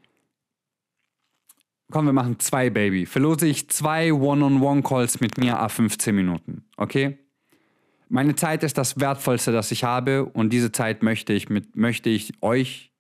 komm, 1.92 2.06
wir 2.06 2.14
machen 2.14 2.40
zwei, 2.40 2.70
Baby, 2.70 3.06
verlose 3.06 3.48
ich 3.48 3.70
zwei 3.70 4.12
One-on-One-Calls 4.12 5.22
mit 5.22 5.38
mir 5.38 5.60
a 5.60 5.70
15 5.70 6.16
Minuten, 6.16 6.66
okay? 6.78 7.20
Meine 8.10 8.36
Zeit 8.36 8.64
ist 8.64 8.78
das 8.78 9.00
Wertvollste, 9.00 9.52
das 9.52 9.72
ich 9.72 9.84
habe 9.84 10.26
und 10.26 10.52
diese 10.52 10.72
Zeit 10.72 11.04
möchte 11.04 11.34
ich, 11.34 11.50
mit, 11.50 11.76
möchte 11.76 12.10
ich 12.10 12.34
euch 12.42 12.92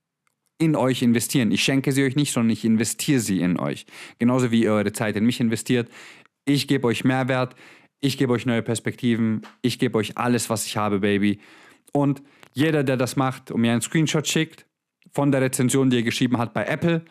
in 0.57 0.75
euch 0.75 1.01
investieren. 1.01 1.51
Ich 1.51 1.63
schenke 1.63 1.91
sie 1.91 2.03
euch 2.03 2.15
nicht, 2.15 2.31
sondern 2.31 2.51
ich 2.51 2.63
investiere 2.63 3.19
sie 3.19 3.41
in 3.41 3.59
euch. 3.59 3.85
Genauso 4.19 4.51
wie 4.51 4.63
ihr 4.63 4.71
eure 4.71 4.93
Zeit 4.93 5.15
in 5.15 5.25
mich 5.25 5.39
investiert. 5.39 5.89
Ich 6.45 6.67
gebe 6.67 6.87
euch 6.87 7.03
Mehrwert, 7.03 7.55
ich 7.99 8.17
gebe 8.17 8.33
euch 8.33 8.45
neue 8.45 8.61
Perspektiven, 8.61 9.41
ich 9.61 9.79
gebe 9.79 9.97
euch 9.97 10.17
alles, 10.17 10.49
was 10.49 10.65
ich 10.65 10.77
habe, 10.77 10.99
Baby. 10.99 11.39
Und 11.91 12.21
jeder, 12.53 12.83
der 12.83 12.97
das 12.97 13.15
macht 13.15 13.51
und 13.51 13.61
mir 13.61 13.73
einen 13.73 13.81
Screenshot 13.81 14.27
schickt, 14.27 14.65
von 15.15 15.31
der 15.31 15.41
Rezension, 15.41 15.89
die 15.89 15.97
er 15.97 16.03
geschrieben 16.03 16.37
hat 16.37 16.53
bei 16.53 16.65
Apple. 16.65 17.03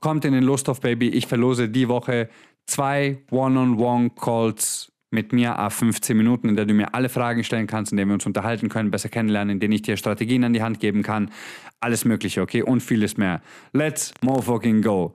Kommt 0.00 0.24
in 0.24 0.34
den 0.34 0.44
Lust 0.44 0.68
auf 0.68 0.80
Baby. 0.80 1.08
Ich 1.08 1.26
verlose 1.26 1.68
die 1.68 1.88
Woche 1.88 2.28
zwei 2.66 3.18
One-on-One-Calls 3.30 4.92
mit 5.10 5.32
mir 5.32 5.58
a 5.58 5.70
15 5.70 6.14
Minuten, 6.16 6.50
in 6.50 6.56
der 6.56 6.66
du 6.66 6.74
mir 6.74 6.94
alle 6.94 7.08
Fragen 7.08 7.42
stellen 7.42 7.66
kannst, 7.66 7.92
in 7.92 7.96
der 7.96 8.06
wir 8.06 8.12
uns 8.12 8.26
unterhalten 8.26 8.68
können, 8.68 8.90
besser 8.90 9.08
kennenlernen, 9.08 9.54
in 9.54 9.60
denen 9.60 9.72
ich 9.72 9.82
dir 9.82 9.96
Strategien 9.96 10.44
an 10.44 10.52
die 10.52 10.62
Hand 10.62 10.80
geben 10.80 11.02
kann. 11.02 11.30
Alles 11.80 12.04
Mögliche, 12.04 12.42
okay? 12.42 12.62
Und 12.62 12.82
vieles 12.82 13.16
mehr. 13.16 13.40
Let's 13.72 14.12
motherfucking 14.20 14.82
go. 14.82 15.14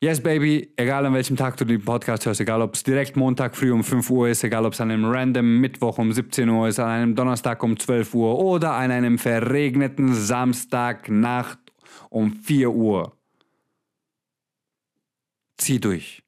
Yes, 0.00 0.22
Baby, 0.22 0.72
egal 0.76 1.06
an 1.06 1.12
welchem 1.12 1.34
Tag 1.34 1.56
du 1.56 1.64
den 1.64 1.84
Podcast 1.84 2.24
hörst, 2.24 2.40
egal 2.40 2.62
ob 2.62 2.74
es 2.74 2.84
direkt 2.84 3.16
Montag 3.16 3.56
früh 3.56 3.72
um 3.72 3.82
5 3.82 4.08
Uhr 4.10 4.28
ist, 4.28 4.44
egal 4.44 4.64
ob 4.64 4.72
es 4.72 4.80
an 4.80 4.92
einem 4.92 5.04
random 5.04 5.58
Mittwoch 5.58 5.98
um 5.98 6.12
17 6.12 6.48
Uhr 6.48 6.68
ist, 6.68 6.78
an 6.78 6.88
einem 6.88 7.14
Donnerstag 7.16 7.60
um 7.64 7.76
12 7.76 8.14
Uhr 8.14 8.38
oder 8.38 8.74
an 8.74 8.92
einem 8.92 9.18
verregneten 9.18 10.14
Samstagnacht 10.14 11.58
um 12.10 12.32
4 12.32 12.70
Uhr. 12.70 13.16
Zieh 15.56 15.80
durch. 15.80 16.22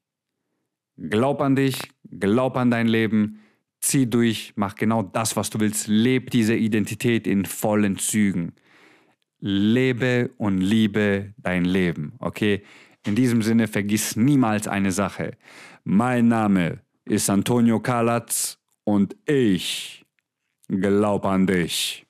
Glaub 0.97 1.39
an 1.39 1.55
dich, 1.55 1.79
glaub 2.19 2.57
an 2.57 2.71
dein 2.71 2.89
Leben, 2.89 3.39
zieh 3.79 4.05
durch, 4.05 4.51
mach 4.57 4.75
genau 4.75 5.01
das, 5.01 5.37
was 5.37 5.49
du 5.49 5.61
willst, 5.61 5.87
leb 5.87 6.29
diese 6.31 6.57
Identität 6.57 7.25
in 7.25 7.45
vollen 7.45 7.97
Zügen. 7.97 8.51
Lebe 9.39 10.29
und 10.37 10.57
liebe 10.57 11.33
dein 11.37 11.63
Leben, 11.63 12.11
okay? 12.19 12.63
In 13.05 13.15
diesem 13.15 13.41
Sinne 13.41 13.67
vergiss 13.67 14.15
niemals 14.15 14.67
eine 14.67 14.91
Sache. 14.91 15.31
Mein 15.83 16.27
Name 16.27 16.81
ist 17.05 17.29
Antonio 17.29 17.79
Kalatz 17.79 18.59
und 18.83 19.15
ich 19.25 20.05
glaub 20.67 21.25
an 21.25 21.47
dich. 21.47 22.05